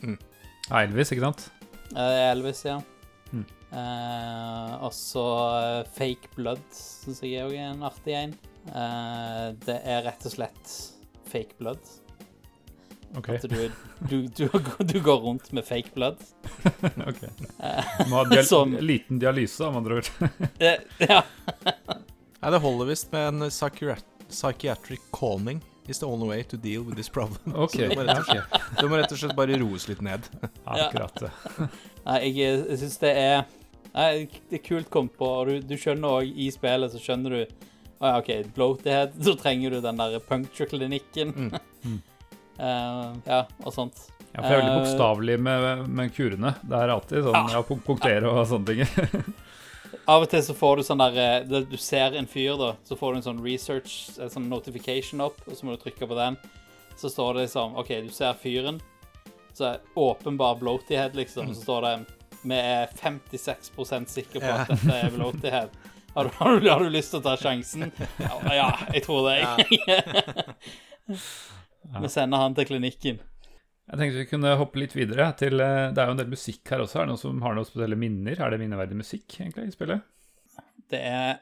[0.03, 1.49] Ja, Elvis, ikke sant?
[1.91, 2.79] Uh, Elvis, ja.
[3.31, 3.45] Mm.
[3.71, 5.25] Uh, og så
[5.95, 8.39] Fake Blood syns jeg òg er en artig en.
[8.69, 10.73] Eh, det er rett og slett
[11.31, 11.81] fake blood.
[13.19, 13.29] OK.
[13.35, 13.71] At du,
[14.09, 14.49] du, du,
[14.87, 16.21] du går rundt med fake blood.
[17.09, 17.23] ok.
[17.59, 20.11] Eh, Du må ha dial Som- liten dialyse, om andre ord.
[20.63, 21.23] eh, ja.
[22.41, 23.51] Nei, det holder visst med en
[24.31, 27.55] psychiatric calming is the only way to deal with this problem.
[27.57, 27.75] OK.
[27.77, 30.29] Du må, rett og slett, du må rett og slett bare roes litt ned.
[30.71, 31.31] Akkurat det.
[32.07, 33.43] Nei, jeg, jeg syns det er
[33.91, 37.33] Nei, det er kult kommet på, og du, du skjønner òg i spillet, så skjønner
[37.35, 37.41] du
[37.99, 41.33] Å ja, OK, bloated, så trenger du den der puncture-klinikken.
[41.35, 41.51] Mm.
[41.59, 41.97] Eh,
[42.61, 44.07] ja, og sånt.
[44.31, 46.53] Ja, for jeg er veldig Eh, bokstavelig med, med kurene.
[46.63, 48.85] Det er alltid sånn ja, punk- punktere og sånne ting.
[50.11, 52.97] Av og til så får du sånn der eh, Du ser en fyr, da, så
[52.99, 56.19] får du en sånn research, en sånn notification opp, og så må du trykke på
[56.19, 56.39] den.
[57.01, 58.81] Så står det liksom OK, du ser fyren.
[59.57, 61.51] Så er åpenbar bloatyhead, liksom.
[61.55, 61.95] Så står det
[62.43, 65.75] Vi er 56% sikre på at dette er bloatyhead.
[66.15, 67.93] Har du, har, du, har du lyst til å ta sjansen?
[68.19, 69.45] Ja, ja jeg tror det.
[71.99, 73.21] Vi sender han til klinikken.
[73.91, 76.63] Jeg tenkte vi kunne hoppe litt videre til eh, Det er jo en del musikk
[76.71, 77.01] her også.
[77.01, 78.37] Er det noen som har noen spesielle minner?
[78.39, 80.01] Er det minneverdig musikk egentlig i spillet?
[80.91, 81.41] Det er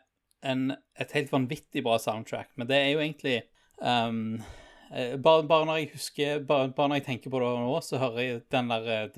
[0.49, 0.62] en,
[1.01, 3.36] et helt vanvittig bra soundtrack, men det er jo egentlig
[3.82, 4.38] ehm,
[4.92, 7.80] eh, um, bare, bare, når jeg husker bare, bare, når jeg tenker på det nå,
[7.84, 9.09] så hører jeg den der eh,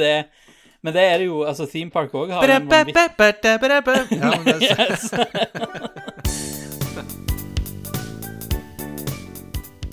[0.00, 0.14] Det
[0.82, 2.68] men det er det jo Altså, Theme Park òg har en
[4.10, 5.10] Ja, men Yes.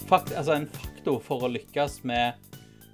[0.07, 2.33] Fakt, altså en faktor for å lykkes med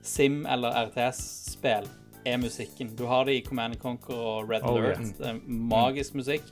[0.04, 1.86] Sim- eller RTS-spill
[2.26, 2.90] er musikken.
[2.98, 5.00] Du har det i Command Conquer og Red Oh, Alert.
[5.22, 5.38] yeah.
[5.46, 6.44] Magisk musikk.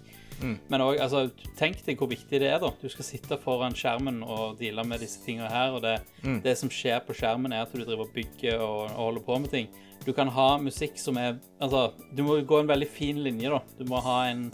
[0.41, 0.55] Mm.
[0.69, 1.25] Men òg, altså,
[1.57, 2.69] tenk deg hvor viktig det er, da.
[2.81, 6.41] Du skal sitte foran skjermen og deale med disse tingene her, og det, Mm.
[6.43, 9.39] det som skjer på skjermen, er at du driver og bygger og, og holder på
[9.41, 9.67] med ting.
[10.05, 13.59] Du kan ha musikk som er Altså, du må gå en veldig fin linje, da.
[13.77, 14.51] Du må ha en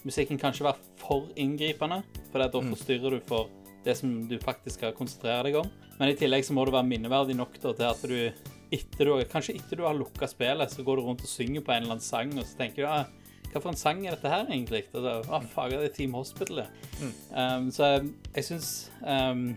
[0.00, 1.98] Musikken kan ikke være for inngripende,
[2.32, 2.70] for da Mm.
[2.72, 3.50] forstyrrer du for
[3.84, 5.68] det som du faktisk skal konsentrere deg om.
[5.98, 8.32] Men i tillegg så må det være minneverdig nok da, til at du
[8.72, 11.72] etter du, Kanskje etter du har lukka spillet, så går du rundt og synger på
[11.72, 13.04] en eller annen sang, og så tenker du ah,
[13.52, 14.84] hva for en sang er dette her, egentlig?
[14.94, 16.68] Og så, ah, faen, det er Team Hospital, det.
[17.02, 17.12] Mm.
[17.36, 19.56] Um, så jeg, jeg syns um,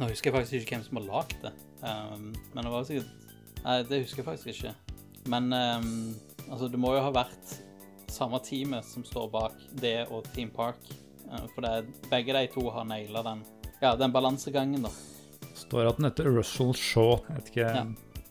[0.00, 1.52] Nå husker jeg faktisk ikke hvem som har lagd det,
[1.84, 3.25] um, men det var sikkert
[3.66, 4.74] Nei, det husker jeg faktisk ikke.
[5.32, 5.88] Men um,
[6.50, 7.56] altså, det må jo ha vært
[8.14, 10.78] samme teamet som står bak det og Team Park.
[11.26, 11.72] Uh, for det,
[12.12, 13.42] begge de to har naila den,
[13.82, 14.92] ja, den balansegangen, da.
[15.58, 17.16] Står at den heter Russell Shaw.
[17.26, 17.82] Jeg vet ikke Ja.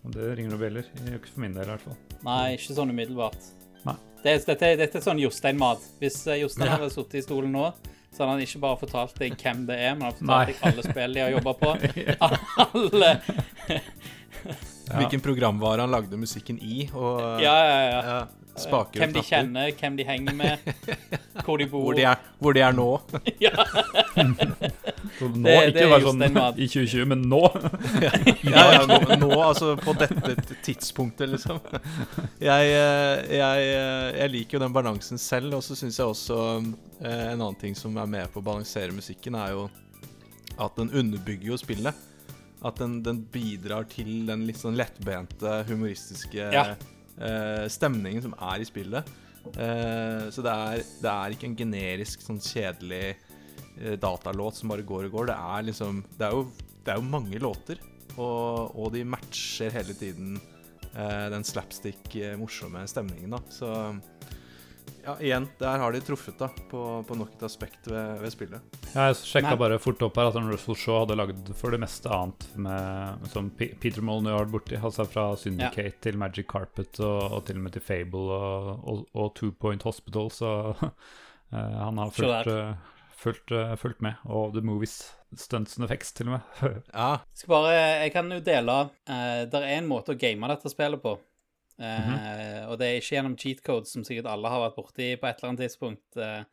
[0.06, 0.88] om det ringer noen bjeller.
[1.18, 1.98] Ikke for min del, i hvert fall.
[2.24, 3.52] Nei, ikke sånn umiddelbart.
[3.86, 3.98] Nei.
[4.24, 5.84] Det, dette, dette er sånn Jostein-mat.
[6.00, 6.78] Hvis eh, Jostein Ja.
[6.80, 7.68] hadde sittet i stolen nå,
[8.16, 10.84] Så hadde han ikke bare fortalt deg hvem det er, men han fortalte deg alle
[10.86, 11.72] spill de har jobba på.
[12.72, 13.10] Alle
[14.96, 18.02] Hvilken programvare han lagde musikken i, og Ja, ja, ja.
[18.06, 18.18] ja,
[18.56, 20.58] spaker Hvem og de kjenner, hvem de henger med,
[21.46, 21.82] hvor de bor.
[21.88, 22.86] Hvor de, er, hvor de er nå.
[25.18, 26.24] Så nå, Det- det ikke bare sånn
[26.60, 27.42] i 2020, men nå.
[28.46, 31.60] Ja, ja, nå, nå, altså på dette tidspunktet, liksom.
[32.44, 36.40] Jeg, eh, jeg, eh, jeg liker jo den balansen selv, og så syns jeg også
[37.02, 39.68] eh, en annen ting som er med på å balansere musikken, er jo
[40.62, 41.96] at den underbygger jo spillet.
[42.66, 46.64] At den, den bidrar til den litt sånn lettbente, humoristiske Ja.
[47.20, 49.06] eh, stemningen som er i spillet.
[49.54, 53.04] Eh, så det er, det er ikke en generisk, sånn kjedelig
[53.78, 55.30] eh, datalåt som bare går og går.
[55.30, 56.48] Det er liksom Det er jo,
[56.86, 57.80] det er jo mange låter,
[58.18, 60.40] og, og de matcher hele tiden
[60.96, 63.42] eh, den slapstick, eh, morsomme stemningen, da.
[63.54, 63.70] Så
[65.06, 68.78] ja, igjen, der har de truffet da på, på nok et aspekt ved, ved spillet.
[68.96, 72.48] Jeg sjekka bare fort opp her at Russell Shaw hadde lagd for det meste annet
[72.58, 74.80] med, som P Peter Molyneux har vært borti.
[74.80, 79.06] Altså fra Syndicate til Magic Carpet og, og til og med til Fable og, og,
[79.14, 80.90] og Two Point Hospital, så uh,
[81.54, 82.72] han har fulgt, der.
[82.72, 84.26] eh, fulgt, uh, fulgt med.
[84.26, 84.98] Og The Movies,
[85.38, 86.66] Stunts and Effects til og med.
[86.96, 90.74] Ja, Skal bare, jeg kan jo dele uh, Det er en måte å game dette
[90.74, 91.18] spillet på.
[91.82, 95.28] Eh, Og det er ikke gjennom cheat codes, som sikkert alle har vært borti på
[95.28, 96.44] et eller annet tidspunkt, uh,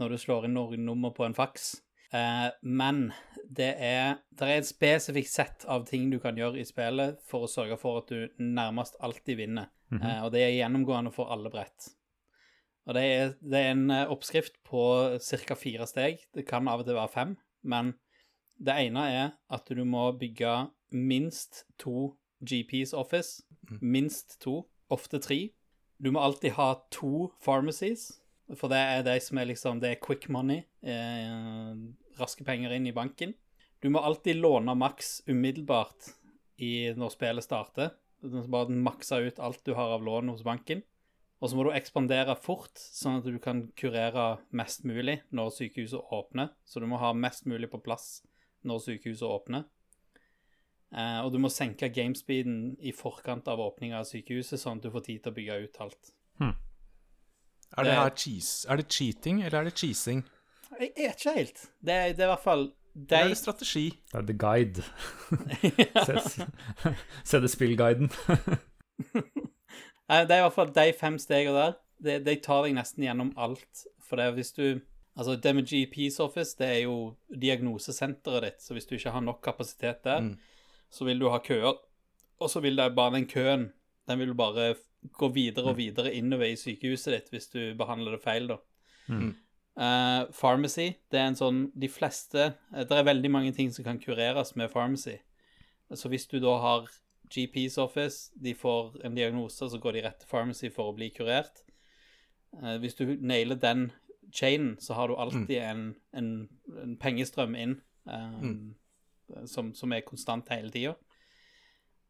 [0.00, 1.74] når du slår inn noen nummer på en faks.
[2.10, 3.12] Uh, men
[3.46, 7.46] det er, det er et spesifikt sett av ting du kan gjøre i spillet for
[7.46, 9.70] å sørge for at du nærmest alltid vinner.
[9.90, 11.88] Eh, og det er gjennomgående for alle brett.
[12.86, 14.82] Og det er, det er en oppskrift på
[15.18, 15.56] ca.
[15.58, 16.22] fire steg.
[16.34, 17.92] Det kan av og til være fem, men
[18.58, 23.42] det ene er at du må bygge minst to GPs office.
[23.80, 25.50] Minst to, ofte tre.
[26.00, 28.20] Du må alltid ha to pharmacies,
[28.56, 30.64] for det er de som er liksom Det er quick money.
[30.82, 31.74] Eh,
[32.18, 33.34] raske penger inn i banken.
[33.80, 36.12] Du må alltid låne maks umiddelbart
[36.60, 37.94] i, når spillet starter.
[38.20, 40.82] Du må bare makse ut alt du har av lån hos banken.
[41.40, 46.12] Og så må du ekspandere fort, sånn at du kan kurere mest mulig når sykehuset
[46.12, 46.50] åpner.
[46.68, 48.20] Så du må ha mest mulig på plass
[48.68, 49.64] når sykehuset åpner.
[50.92, 54.90] Eh, og du må senke gamespeeden i forkant av åpninga av sykehuset, sånn at du
[54.90, 56.10] får tid til å bygge ut alt.
[56.40, 58.66] Er det Det- her cheese?
[58.68, 60.24] Er det cheating, eller er det cheesing?
[60.80, 61.68] Jeg er ikke helt.
[61.84, 63.90] Det er, det er i hvert fall er de det strategi?
[64.10, 64.80] Det er The Guide.
[67.24, 68.10] Se, det spillguiden.
[70.10, 71.76] Det er i hvert fall de fem stegene der.
[72.02, 73.84] De, de tar deg nesten gjennom alt.
[74.02, 74.80] For det er hvis du
[75.18, 79.42] Altså, det Peace Office, det er jo diagnosesenteret ditt, så hvis du ikke har nok
[79.42, 80.38] kapasitet der, Mm.
[80.90, 81.78] Så vil du ha køer.
[82.40, 83.72] Og så vil det bare den køen
[84.08, 84.74] Den vil bare
[85.12, 88.56] gå videre og videre innover i sykehuset ditt hvis du behandler det feil, da.
[89.08, 89.36] Mm.
[89.80, 92.42] Uh, pharmacy, det er en sånn De fleste
[92.74, 95.16] eh, Det er veldig mange ting som kan kureres med pharmacy.
[95.94, 96.90] Så hvis du da har
[97.30, 101.10] GPs office, de får en diagnose, så går de rett til pharmacy for å bli
[101.14, 101.62] kurert.
[102.58, 103.92] Uh, hvis du nailer den
[104.34, 106.48] chainen, så har du alltid en, en,
[106.82, 108.42] en pengestrøm inn eh,
[109.50, 110.96] som, som er konstant hele tida.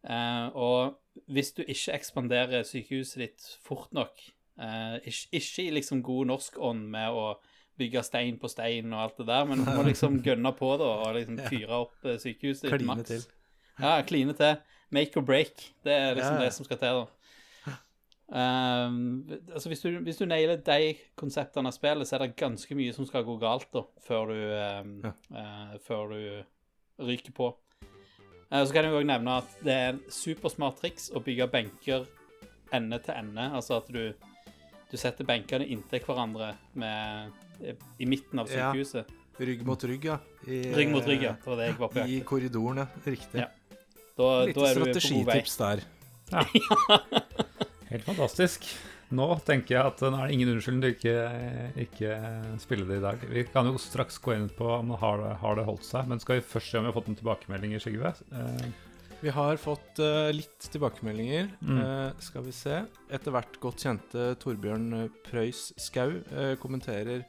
[0.01, 4.23] Uh, og hvis du ikke ekspanderer sykehuset ditt fort nok,
[4.61, 7.35] uh, ikke, i liksom god norsk ånd med å
[7.81, 10.89] bygge stein på stein og alt det der, men du må liksom gønne på det
[10.89, 13.09] og liksom fyre opp eh, sykehuset ditt Kline maks.
[13.09, 13.25] til.
[13.81, 14.61] Ja, kline til.
[14.93, 15.65] Make or break.
[15.85, 16.45] Det er liksom Ja, ja.
[16.45, 17.09] det som skal til, da.
[18.31, 22.77] Um, altså hvis, du, hvis du nailer de konseptene av spillet, så er det ganske
[22.79, 24.37] mye som skal gå galt da, før du,
[24.85, 24.93] um,
[25.35, 26.21] eh, før du
[27.01, 27.51] ryker på.
[28.51, 32.07] Eh, så kan jeg også nevne at det er en supersmart triks å bygge benker
[32.75, 33.49] ende til ende.
[33.57, 34.13] Altså at du,
[34.91, 37.33] du setter benkene inntil hverandre med,
[37.99, 38.71] i midten av Ja.
[38.73, 39.17] sykehuset.
[39.41, 40.19] Rygg mot rygg, ja.
[40.47, 41.33] I, Rygg mot rygg, ja.
[41.41, 42.87] Det var det jeg var på jakt I korridoren, ja.
[43.07, 43.41] Riktig.
[43.41, 43.47] Ja.
[44.19, 45.01] Da, Litt da er du på god vei.
[45.01, 45.85] strategitips der.
[47.91, 48.67] Helt fantastisk.
[49.11, 51.15] Nå tenker jeg at nå er det ingen unnskyldning til ikke,
[51.83, 52.13] ikke
[52.63, 53.25] spille det i dag.
[53.33, 56.23] Vi kan jo straks gå inn på om det har, har det holdt seg, men
[56.23, 58.13] skal vi først se om vi har fått noen tilbakemeldinger, Sigve?
[58.31, 58.71] Eh,
[59.21, 61.51] Vi har fått uh, litt tilbakemeldinger.
[61.61, 61.79] Mm.
[61.83, 62.79] Uh, skal vi se.
[63.13, 67.27] Etter hvert godt kjente Torbjørn eh, Prøys Skau uh, kommenterer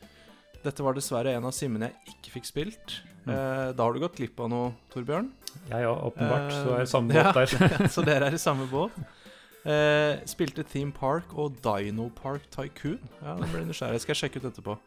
[0.61, 2.99] Dette var dessverre en av simmene jeg ikke fikk spilt.
[3.25, 3.31] Mm.
[3.33, 5.27] Eh, da har du gått glipp av noe, Torbjørn.
[5.69, 6.53] jeg òg, åpenbart.
[6.53, 7.87] så er det samme Eh, båt der.
[7.95, 8.93] så dere er i samme båt.
[9.61, 13.01] Eh, spilte Theme Park og Dino Park Tycoon.
[13.21, 14.01] Ja, det ble nysgjerrig.
[14.01, 14.77] Skal jeg sjekke ut etterpå.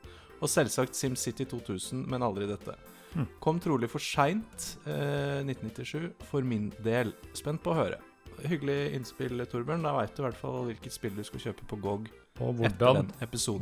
[0.41, 2.75] Og selvsagt SimCity 2000, men aldri dette.
[3.14, 3.29] Hmm.
[3.41, 7.14] Kom trolig for seint, eh, 1997, for min del.
[7.39, 8.01] Spent på å høre.
[8.43, 9.87] Hyggelig innspill, Torbjørn.
[9.87, 12.11] Da veit du i hvert fall hvilket spill du skal kjøpe på GOG
[12.43, 13.12] Og hvordan,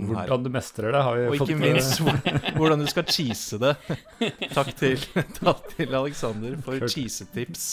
[0.08, 1.98] hvordan du mestrer det, Og ikke fått, minst
[2.56, 3.74] hvordan du skal cheese det.
[4.56, 5.02] Takk til,
[5.36, 6.94] takk til Alexander for Kurt.
[6.94, 7.66] cheesetips.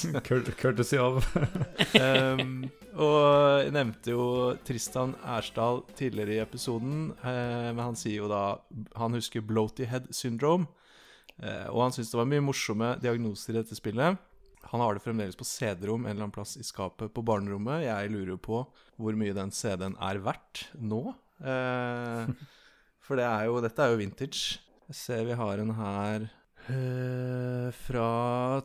[0.60, 1.24] courtesy of
[2.04, 2.68] Um,
[3.00, 4.26] og jeg nevnte jo
[4.68, 7.14] Tristan Ersdal tidligere i episoden.
[7.24, 8.60] Uh, men han sier jo da
[9.00, 10.68] Han husker bloaty head syndrome.
[11.40, 14.20] Uh, og han syns det var mye morsomme diagnoser i dette spillet.
[14.72, 17.86] Han har det fremdeles på CD-rom en eller annen plass i skapet på barnerommet.
[17.88, 18.64] Jeg lurer jo på
[19.00, 21.02] hvor mye den CD-en er verdt nå.
[21.40, 22.32] Eh,
[23.06, 24.60] for det er jo, dette er jo vintage.
[24.90, 26.28] Jeg ser vi har en her
[26.74, 28.10] eh, fra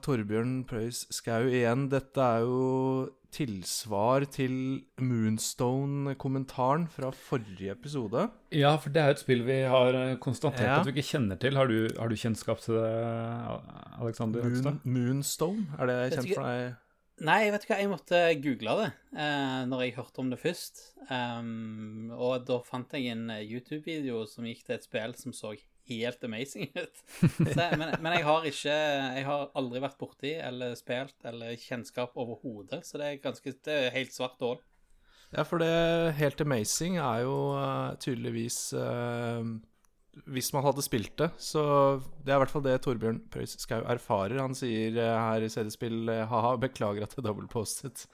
[0.04, 1.88] Torbjørn Preus Skau igjen.
[1.92, 2.64] Dette er jo
[3.34, 4.54] tilsvar til
[5.02, 8.28] Moonstone-kommentaren fra forrige episode.
[8.54, 10.78] Ja, for det er jo et spill vi har eh, konstatert Ja.
[10.80, 11.56] at vi ikke kjenner til.
[11.58, 12.88] Har du, har du kjennskap til det,
[14.00, 16.74] Alexander Moon, Moonstone, er det kjent ikke- for deg?
[17.22, 20.80] Nei, vet du hva, jeg måtte google det eh, når jeg hørte om det først.
[21.10, 25.52] Um, og da fant jeg en eh, YouTube-video som gikk til et spill som så
[25.88, 27.02] helt amazing ut.
[27.20, 32.16] Så, men, men jeg har ikke Jeg har aldri vært borti eller spilt eller kjennskap
[32.20, 34.62] overhodet, så det er ganske Det er helt svart hull.
[35.34, 39.42] Ja, for det helt amazing er jo uh, tydeligvis uh,
[40.30, 41.64] Hvis man hadde spilt det, så
[42.20, 44.38] Det er i hvert fall det Torbjørn Preus Skau erfarer.
[44.42, 48.06] Han sier uh, her i CD-spill ha-ha, beklager at det er dobbeltpostet.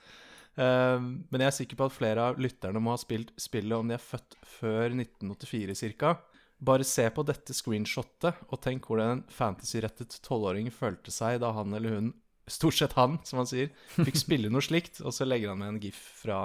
[0.51, 3.95] Men jeg er sikker på at flere av lytterne må ha spilt spillet om de
[3.95, 6.11] er født før 1984 ca.
[6.61, 11.73] Bare se på dette screenshotet, og tenk hvordan en fantasyrettet tolvåring følte seg da han
[11.73, 12.11] eller hun,
[12.51, 15.73] stort sett han, som han sier, fikk spille noe slikt, og så legger han med
[15.73, 16.41] en gif fra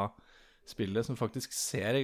[0.67, 2.01] spillet som faktisk ser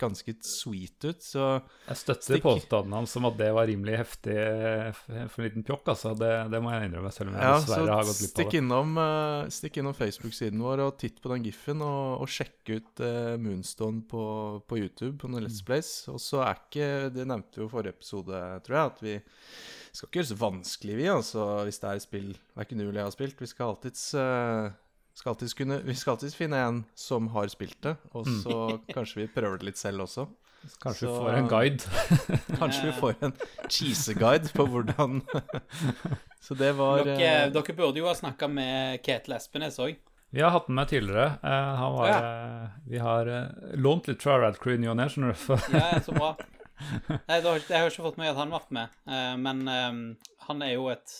[0.00, 1.22] ganske sweet ut.
[1.24, 1.44] Så
[1.88, 2.44] Jeg støtter Stikk.
[2.44, 4.90] påstanden hans om at det var rimelig heftig eh,
[5.32, 6.14] for en liten pjokk, altså.
[6.18, 8.60] Det, det må jeg innrømme, selv om jeg ja, dessverre har gått glipp av det.
[8.60, 13.04] innom, uh, stikk innom Facebook-siden vår og titt på den giffen, og, og sjekk ut
[13.04, 14.26] uh, Moonstone på,
[14.68, 15.66] på YouTube, på noen Let's Mm.
[15.66, 15.90] Plays.
[16.12, 19.14] Og så er ikke Det nevnte vi jo forrige episode, tror jeg, at vi
[19.96, 23.00] skal ikke gjøre det så vanskelig, vi, altså, hvis det er spill verken du eller
[23.00, 23.40] jeg har spilt.
[23.40, 24.74] Vi skal alltids eh,
[25.16, 28.42] skal kunne, vi skal alltids finne en som har spilt det, og Mm.
[28.42, 30.28] så kanskje vi prøver det litt selv også.
[30.82, 31.82] Kanskje vi får en guide.
[32.60, 33.32] Kanskje vi får en
[33.68, 35.22] cheese-guide på hvordan
[36.46, 39.96] Så det var Dere, eh, dere burde jo ha snakka med Ketil Espenes òg.
[40.30, 41.38] Vi har hatt den med tidligere.
[41.42, 45.06] Uh, han var, uh, vi har uh, lånt litt fra Crew i ny og ne,
[45.08, 45.72] skjønner du.
[45.72, 46.34] Ja, så bra.
[47.28, 50.00] Nei, jeg har ikke fått med at han har vært med, eh, men um,
[50.48, 51.14] han er jo et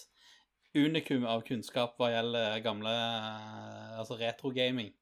[0.77, 4.93] unikum av kunnskap hva gjelder gamle altså Altså retrogaming.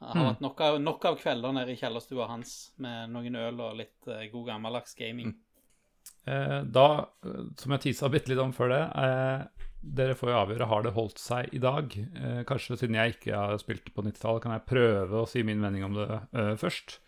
[0.00, 0.26] Det har Mm.
[0.30, 4.08] vært nok av, nok av kvelder nede i kjellerstua hans med noen øl og litt
[4.08, 5.34] eh, god gammeldags gaming.
[6.26, 10.36] Eh, da, eh, som jeg tisa bitte litt om før det eh, Dere får jo
[10.36, 11.94] avgjøre har det holdt seg i dag.
[11.96, 15.60] Eh, kanskje siden jeg ikke har spilt på 90-tallet, kan jeg prøve å si min
[15.60, 16.98] mening om det eh, først.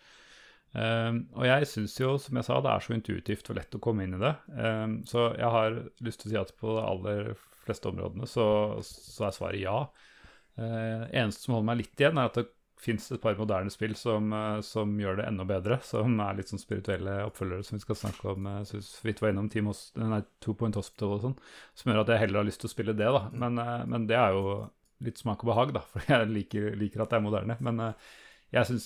[0.73, 3.81] Eh, og jeg syns jo, som jeg sa, det er så intuitivt og lett å
[3.83, 4.33] komme inn i det.
[4.57, 7.33] Eh, så jeg har lyst til å si at på det aller
[7.65, 8.45] fleste områdene så,
[8.85, 9.77] så er svaret ja.
[10.57, 12.47] Eh, eneste som holder meg litt igjen, er at det
[12.83, 15.79] fins et par moderne spill som, eh, som gjør det enda bedre.
[15.87, 18.47] Som er litt sånn spirituelle oppfølgere som vi skal snakke om.
[18.51, 21.37] eh, Så vidt var innom Team Host, nei, Two Point Hospital og sånn.
[21.73, 23.29] Som gjør at jeg heller har lyst til å spille det, da.
[23.31, 24.69] Men, eh, men det er jo
[25.03, 25.79] litt smak og behag, da.
[25.93, 27.57] For jeg liker, liker at det er moderne.
[27.63, 27.93] Men eh,
[28.53, 28.85] jeg synes,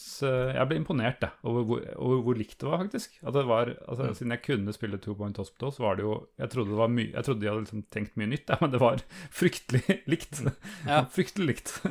[0.55, 3.17] Jeg ble imponert, da, over, hvor- over hvor likt det var, faktisk.
[3.21, 6.13] At det var, altså, Siden jeg kunne spille Two Point Hospital, så var det jo
[6.39, 8.71] Jeg trodde, det var mye, jeg trodde de hadde liksom tenkt mye nytt, da, men
[8.71, 10.39] det var fryktelig likt.
[10.87, 11.01] Ja.
[11.11, 11.73] fryktelig likt.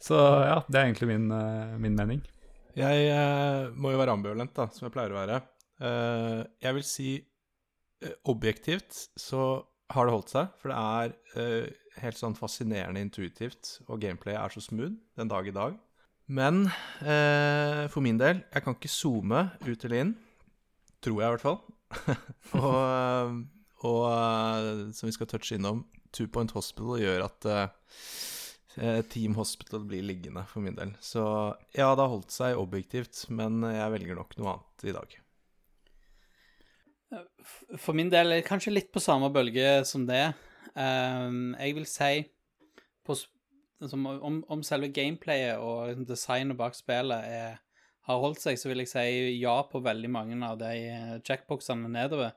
[0.00, 2.20] Så ja, det er egentlig min, eh, min mening.
[2.78, 5.40] Jeg eh, må jo være ambivalent, da, som jeg pleier å være.
[5.80, 7.10] Eh, jeg vil si
[8.04, 9.42] eh, objektivt så
[9.90, 14.54] har det holdt seg, for det er eh, helt sånn fascinerende intuitivt, og gameplayet er
[14.54, 15.76] så smooth den dag i dag.
[16.30, 16.66] Men
[17.02, 20.12] eh, for min del, jeg kan ikke zoome ut eller inn.
[21.02, 21.58] Tror jeg, i hvert fall.
[22.60, 23.40] og eh,
[23.88, 29.86] og eh, som vi skal touche innom, Two Point Hospital gjør at eh, Team Hospital
[29.88, 30.92] blir liggende for min del.
[31.00, 31.22] Så
[31.72, 35.16] ja, det har holdt seg objektivt, men jeg velger nok noe annet i dag.
[37.80, 40.28] For min del kanskje litt på samme bølge som det.
[40.76, 42.12] Um, jeg vil si
[43.06, 43.16] på,
[43.80, 47.58] liksom, om, om selve gameplayet og liksom designet bak spillet er,
[48.08, 49.08] har holdt seg, så vil jeg si
[49.40, 52.36] ja på veldig mange av de eh, checkboxene nedover.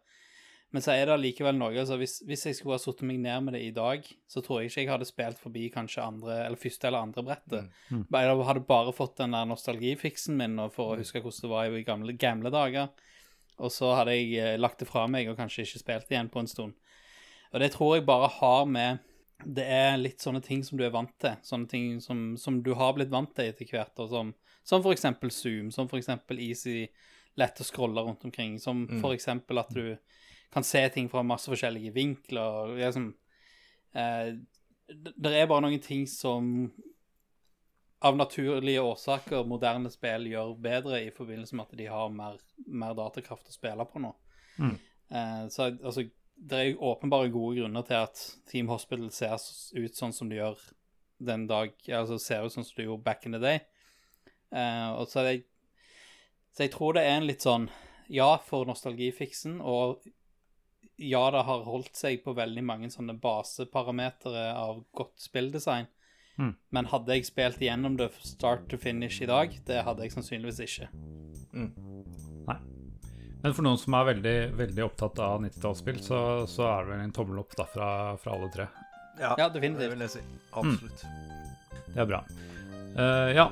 [0.73, 3.45] Men så er det likevel noe altså hvis, hvis jeg skulle ha satt meg ned
[3.45, 6.57] med det i dag, så tror jeg ikke jeg hadde spilt forbi kanskje andre, eller
[6.57, 7.75] første eller andre brettet.
[7.93, 8.07] Mm.
[8.09, 11.85] Jeg hadde bare fått den der nostalgifiksen min for å huske hvordan det var i
[11.85, 12.89] gamle, gamle dager.
[13.61, 16.41] Og så hadde jeg eh, lagt det fra meg og kanskje ikke spilt igjen på
[16.41, 16.73] en stund.
[17.53, 19.03] Og det tror jeg bare har med
[19.43, 21.35] Det er litt sånne ting som du er vant til.
[21.43, 23.97] Sånne ting som, som du har blitt vant til etter hvert.
[23.99, 26.87] Og som, som eksempel Zoom, som eksempel Easy
[27.39, 28.59] lett å scrolle rundt omkring.
[28.59, 29.13] Som Mm.
[29.13, 29.97] eksempel at du
[30.53, 32.75] kan se ting fra masse forskjellige vinkler.
[32.77, 33.13] Liksom,
[33.95, 34.33] eh,
[34.87, 36.71] det det er bare noen ting som
[38.03, 42.93] av naturlige årsaker moderne spill gjør bedre i forbindelse med at de har mer, mer
[42.93, 44.11] datakraft å spille på nå.
[44.59, 44.73] Mm.
[45.09, 46.03] Eh, så altså,
[46.49, 49.37] det er åpenbare gode grunner til at Team Hospital ser
[49.77, 50.59] ut sånn som de gjør
[51.23, 53.61] den dag Altså ser ut sånn som de gjorde back in the day.
[54.53, 55.45] Uh, og så, det,
[56.53, 57.69] så jeg tror det er en litt sånn
[58.11, 60.03] Ja, for nostalgifiksen, og
[60.99, 65.87] ja, det har holdt seg på veldig mange sånne baseparametere av godt spilldesign.
[66.37, 66.51] Mm.
[66.75, 70.61] Men hadde jeg spilt igjennom det start to finish i dag, det hadde jeg sannsynligvis
[70.67, 70.91] ikke.
[72.51, 72.59] Nei.
[73.43, 77.03] Men for noen som er veldig, veldig opptatt av 90-tallsspill, så, så er det vel
[77.03, 77.89] en tommel opp da fra,
[78.23, 78.69] fra alle tre.
[79.19, 79.83] Ja, Ja, definitivt.
[79.83, 80.23] Det vil jeg si.
[80.61, 81.03] Absolutt.
[81.93, 82.23] Det er bra.
[82.93, 83.47] Uh, ja,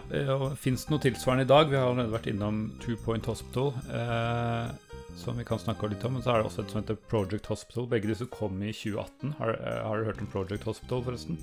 [0.62, 1.68] fins det noe tilsvarende i dag?
[1.70, 4.72] Vi har allerede vært innom Two Point Hospital, uh,
[5.20, 6.16] som vi kan snakke litt om.
[6.16, 7.90] Men så er det også et som heter Project Hospital.
[7.92, 9.36] Begge disse kom i 2018.
[9.42, 11.42] Har, uh, har du hørt om Project Hospital, forresten?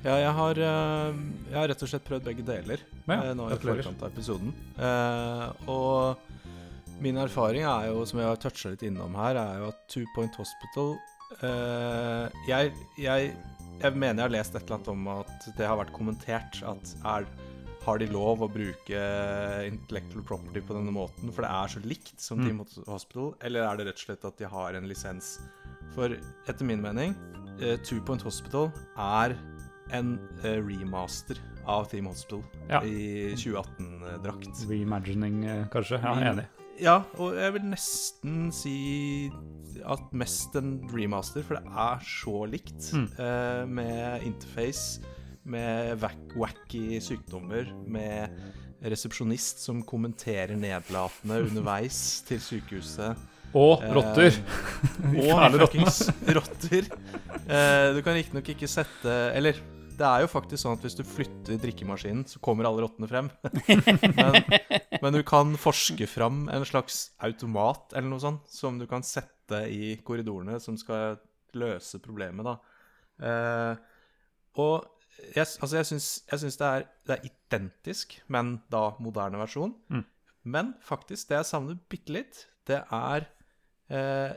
[0.00, 1.16] Ja, jeg har, eh,
[1.50, 4.54] jeg har rett og slett prøvd begge deler Ja, nå i forkant av episoden.
[4.80, 6.16] Eh, og
[7.00, 10.04] min erfaring er jo, som jeg har toucha litt innom her, er jo at Two
[10.14, 10.94] Point Hospital
[11.42, 13.30] eh, jeg, jeg,
[13.80, 16.94] jeg mener jeg har lest et eller annet om at det har vært kommentert at
[17.16, 17.28] er
[17.80, 18.98] har de lov å bruke
[19.64, 22.44] intellectual property på denne måten, for det er så likt som Mm.
[22.44, 25.30] Team Hospital, eller er det rett og slett at de har en lisens?
[25.94, 27.16] For etter min mening,
[27.58, 28.68] eh, Two Point Hospital
[29.00, 29.32] er
[29.96, 32.82] en eh, remaster av Team Hospital Ja.
[32.84, 34.60] i 2018-drakt.
[34.68, 36.02] Reimagining, eh, kanskje?
[36.04, 36.44] Ja, enig.
[36.80, 39.30] Ja, og jeg vil nesten si
[39.80, 42.90] at mest en remaster, for det er så likt.
[42.96, 43.06] Mm.
[43.20, 45.00] eh, med interface,
[45.44, 46.00] med
[46.36, 48.32] wacky sykdommer, med
[48.80, 53.28] resepsjonist som kommenterer nedlatende underveis til sykehuset.
[53.50, 54.36] Og Eh, rotter!
[55.10, 56.00] Og Fæle fuckings
[56.36, 56.86] rotter.
[57.50, 59.58] Eh, du kan riktignok ikke sette Eller
[60.00, 63.28] det er jo faktisk sånn at hvis du flytter drikkemaskinen, så kommer alle rottene frem.
[64.16, 64.38] men,
[65.02, 69.66] men du kan forske fram en slags automat eller noe sånt som du kan sette
[69.68, 71.18] i korridorene, som skal
[71.58, 72.56] løse problemet, da.
[73.20, 73.74] Eh,
[74.62, 74.88] og
[75.34, 79.74] jeg, altså jeg syns, det, er, det er identisk, men da moderne versjon.
[79.92, 80.06] Mm.
[80.48, 83.28] Men faktisk, det jeg savner bitte litt, det er
[83.92, 84.36] eh,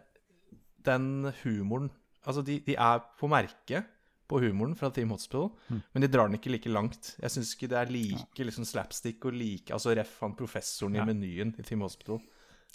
[0.84, 1.92] den humoren
[2.24, 3.84] Altså, de, de er på merket
[4.28, 5.82] på humoren fra Team Hospital, Mm.
[5.94, 7.16] men de drar den ikke like langt.
[7.22, 11.04] Jeg syns ikke det er like liksom, slapstick og like Altså ref han professoren Ja.
[11.04, 12.20] i menyen i Team Hospital.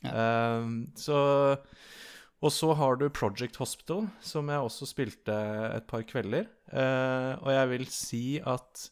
[0.04, 0.58] Ja.
[0.60, 1.58] Um, så
[2.40, 5.34] Og så har du Project Hospital, som jeg også spilte
[5.74, 6.46] et par kvelder.
[6.72, 8.90] Uh, og jeg vil si at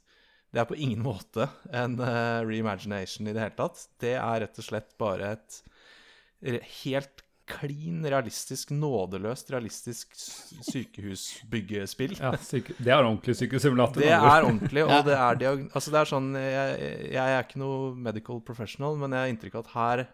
[0.53, 3.87] det er på ingen måte en uh, reimagination i det hele tatt.
[4.01, 5.63] Det er rett og slett bare et
[6.83, 10.15] helt klin realistisk, nådeløst realistisk
[10.67, 12.17] sykehusbyggespill.
[12.19, 14.03] Ja, syke, det er ordentlig sykehussimulator.
[14.03, 15.45] Det er ordentlig, og det er.
[15.71, 19.61] Altså, det er sånn jeg, jeg er ikke noe medical professional, men jeg har inntrykk
[19.61, 20.05] av at her,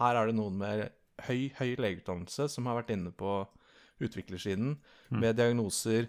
[0.00, 0.86] her er det noen med
[1.28, 3.42] høy, høy legeutdannelse som har vært inne på
[4.00, 4.78] utviklersiden
[5.12, 6.08] med diagnoser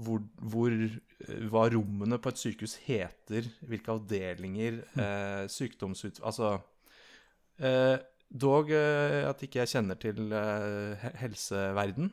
[0.00, 6.22] hvor, hvor eh, hva rommene på et sykehus heter, hvilke avdelinger, eh, sykdomsut...
[6.24, 6.54] Altså
[7.60, 7.98] eh,
[8.32, 12.12] Dog eh, at ikke jeg kjenner til eh, helseverden,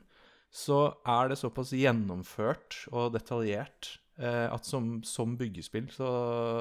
[0.51, 6.09] så er det såpass gjennomført og detaljert eh, at som, som byggespill så,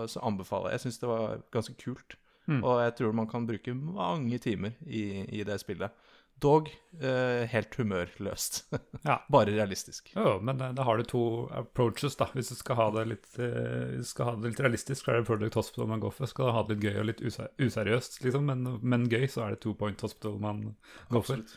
[0.07, 0.79] så anbefaler jeg.
[0.79, 2.19] Jeg syns det var ganske kult.
[2.49, 2.63] Mm.
[2.65, 5.93] Og jeg tror man kan bruke mange timer i, i det spillet.
[6.41, 6.69] Dog
[7.01, 8.61] eh, helt humørløst.
[9.09, 9.17] Ja.
[9.31, 10.11] Bare realistisk.
[10.15, 11.23] Jo, men eh, da har du to
[11.57, 12.27] approaches, da.
[12.35, 15.13] Hvis du skal ha det litt, eh, hvis du skal ha det litt realistisk, så
[15.13, 16.31] er det Project Hospital man går for.
[16.31, 19.47] Skal du ha det litt gøy og litt user useriøst, liksom, men, men gøy, så
[19.47, 20.63] er det Two Point Hospital man
[21.11, 21.43] går for.
[21.43, 21.57] Absolutt.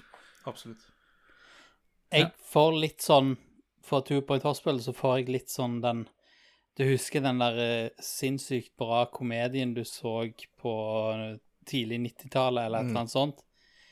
[0.50, 0.88] Absolutt.
[2.12, 2.32] Jeg Ja.
[2.52, 3.36] får litt sånn
[3.86, 6.02] For Two Point Hospital så får jeg litt sånn den
[6.78, 10.18] Du husker den der eh, sinnssykt bra komedien du så
[10.62, 10.74] på
[11.14, 12.90] eh, tidlig 90-tallet, eller et Mm.
[12.92, 13.42] eller annet sånt?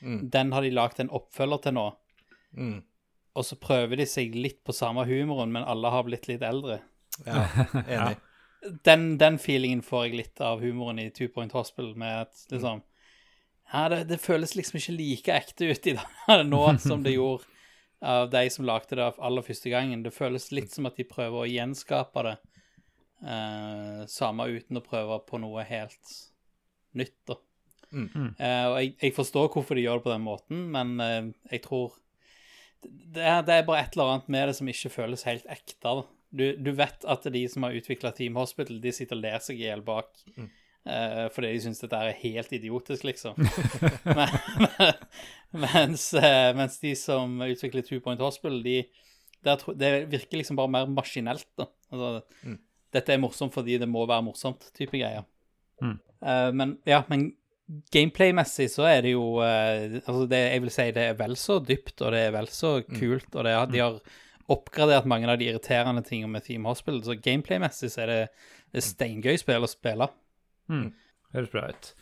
[0.00, 0.30] Mm.
[0.32, 1.86] Den har de lagd en oppfølger til nå.
[2.56, 2.78] Mm.
[3.38, 6.80] Og så prøver de seg litt på samme humoren, men alle har blitt litt eldre.
[7.26, 7.46] Ja,
[7.86, 8.18] enig.
[8.84, 12.82] Den, den feelingen får jeg litt av humoren i Two Point Hospital, med at liksom
[13.72, 17.48] Ja, det, det føles liksom ikke like ekte ut i dag nå som det gjorde
[18.00, 20.02] av de som lagde det aller første gangen.
[20.04, 22.36] Det føles litt som at de prøver å gjenskape det,
[23.24, 26.14] eh, samme uten å prøve på noe helt
[26.96, 27.36] nytt, da.
[27.90, 28.34] Mm.
[28.38, 31.62] Uh, og jeg, jeg forstår hvorfor de gjør det på den måten, men uh, jeg
[31.66, 31.96] tror
[32.80, 35.76] det er, det er bare et eller annet med det som ikke føles helt ekte.
[35.84, 36.04] da.
[36.30, 39.58] Du, du vet at de som har utvikla Team Hospital, de sitter og ler seg
[39.58, 43.34] i hjel bak eh, fordi de syns dette er helt idiotisk, liksom.
[44.14, 46.06] Men, mens,
[46.56, 48.78] mens de som utvikler Two Point Hospital, de,
[49.44, 51.48] der, det virker liksom bare mer maskinelt.
[51.58, 51.68] da.
[51.92, 52.58] Altså, Mm.
[52.90, 55.22] Dette er morsomt fordi det må være morsomt, type greier.
[55.82, 55.98] Mm.
[56.22, 57.28] Uh, men ja, men
[57.94, 61.60] gameplay-messig så er det jo eh, Altså, det, jeg vil si det er vel så
[61.62, 64.00] dypt, og det er vel så kult, og det, de har
[64.50, 68.22] oppgradert mange av de irriterende tingene med Team Hospital, så gameplay-messig så er det,
[68.72, 70.10] det er steingøy spill å spille.
[70.70, 70.88] Mm.
[71.34, 71.92] Høres bra ut.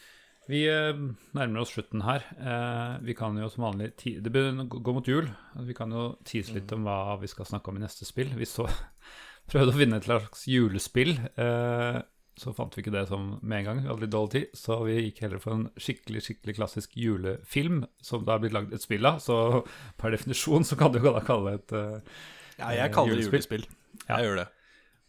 [0.49, 0.97] Vi eh,
[1.37, 2.25] nærmer oss slutten her.
[2.41, 5.29] Eh, vi kan jo som vanlig Det begynner å gå mot jul.
[5.69, 8.33] Vi kan jo tease litt om hva vi skal snakke om i neste spill.
[8.39, 8.65] Vi så
[9.51, 11.19] prøvde å finne et slags julespill.
[11.37, 11.99] Eh,
[12.39, 13.81] så fant vi ikke det som med en gang.
[13.83, 17.83] Vi hadde litt dårlig tid, så vi gikk heller for en skikkelig skikkelig klassisk julefilm
[18.05, 19.19] som det har blitt lagd et spill av.
[19.25, 19.65] Så
[20.01, 22.23] per definisjon så kan du jo da kalle det et uh,
[22.59, 23.67] Ja, jeg kaller det Julespill.
[23.67, 23.69] julespill.
[24.07, 24.19] Ja.
[24.19, 24.49] Jeg gjør det.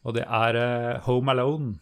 [0.08, 1.74] Og det er uh, Home Alone,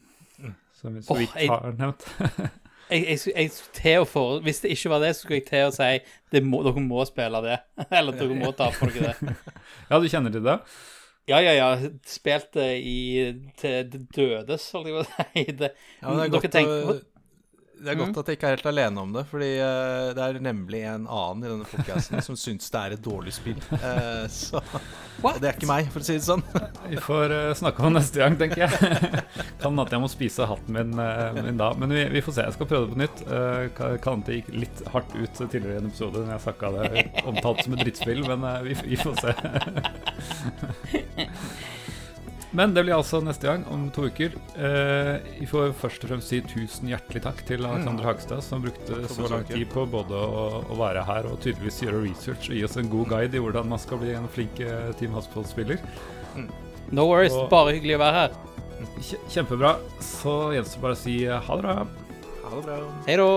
[0.77, 2.07] som vi så vidt oh, har nevnt.
[2.87, 5.65] Jeg, jeg, jeg til å for, Hvis det ikke var det, så skulle jeg til
[5.67, 7.57] å si må, dere må spille det.
[7.99, 9.33] Eller dere må ta på dere det.
[9.89, 10.55] Ja, du kjenner til det?
[11.27, 11.89] Ja, ja, ja.
[12.07, 12.97] Spilt det i,
[13.59, 15.43] til det dødes, holdt jeg på å si.
[15.59, 15.71] Det,
[16.01, 17.01] Ja, det er godt, tenker-
[17.77, 20.39] det er godt at jeg ikke er helt alene om det, fordi eh, det er
[20.43, 23.59] nemlig en annen i denne podcasten som syns det er et dårlig spill.
[23.77, 24.61] Eh, så
[25.21, 26.43] Og det er ikke meg, for å si det sånn.
[26.87, 28.73] Vi får eh, snakke om det neste gang, tenker jeg.
[29.61, 30.91] kan at jeg må spise hatten min,
[31.37, 31.71] min da.
[31.77, 32.47] Men vi, vi får se.
[32.49, 33.23] Jeg skal prøve det på nytt.
[33.29, 36.73] Uh, kan hende det gikk litt hardt ut tidligere i en episode når jeg snakka
[36.77, 39.31] det omtalt som et drittspill, men vi, vi får se.
[42.55, 44.31] Men det blir altså neste gang, om to uker.
[44.55, 49.01] Eh, vi får først og fremst si tusen hjertelig takk til Alexander Hagstad, som brukte
[49.11, 52.63] så lang tid på både å, å være her og tydeligvis gjøre research og gi
[52.63, 55.83] oss en god guide i hvordan man skal bli en flink eh, Team Hospital-spiller.
[56.95, 58.41] no worries, Og- bare hyggelig å være her.
[59.33, 59.75] Kjempebra.
[59.99, 61.77] Så gjenstår bare å si eh, ha det bra.
[62.47, 62.79] Ha det bra.
[63.09, 63.29] Hei da.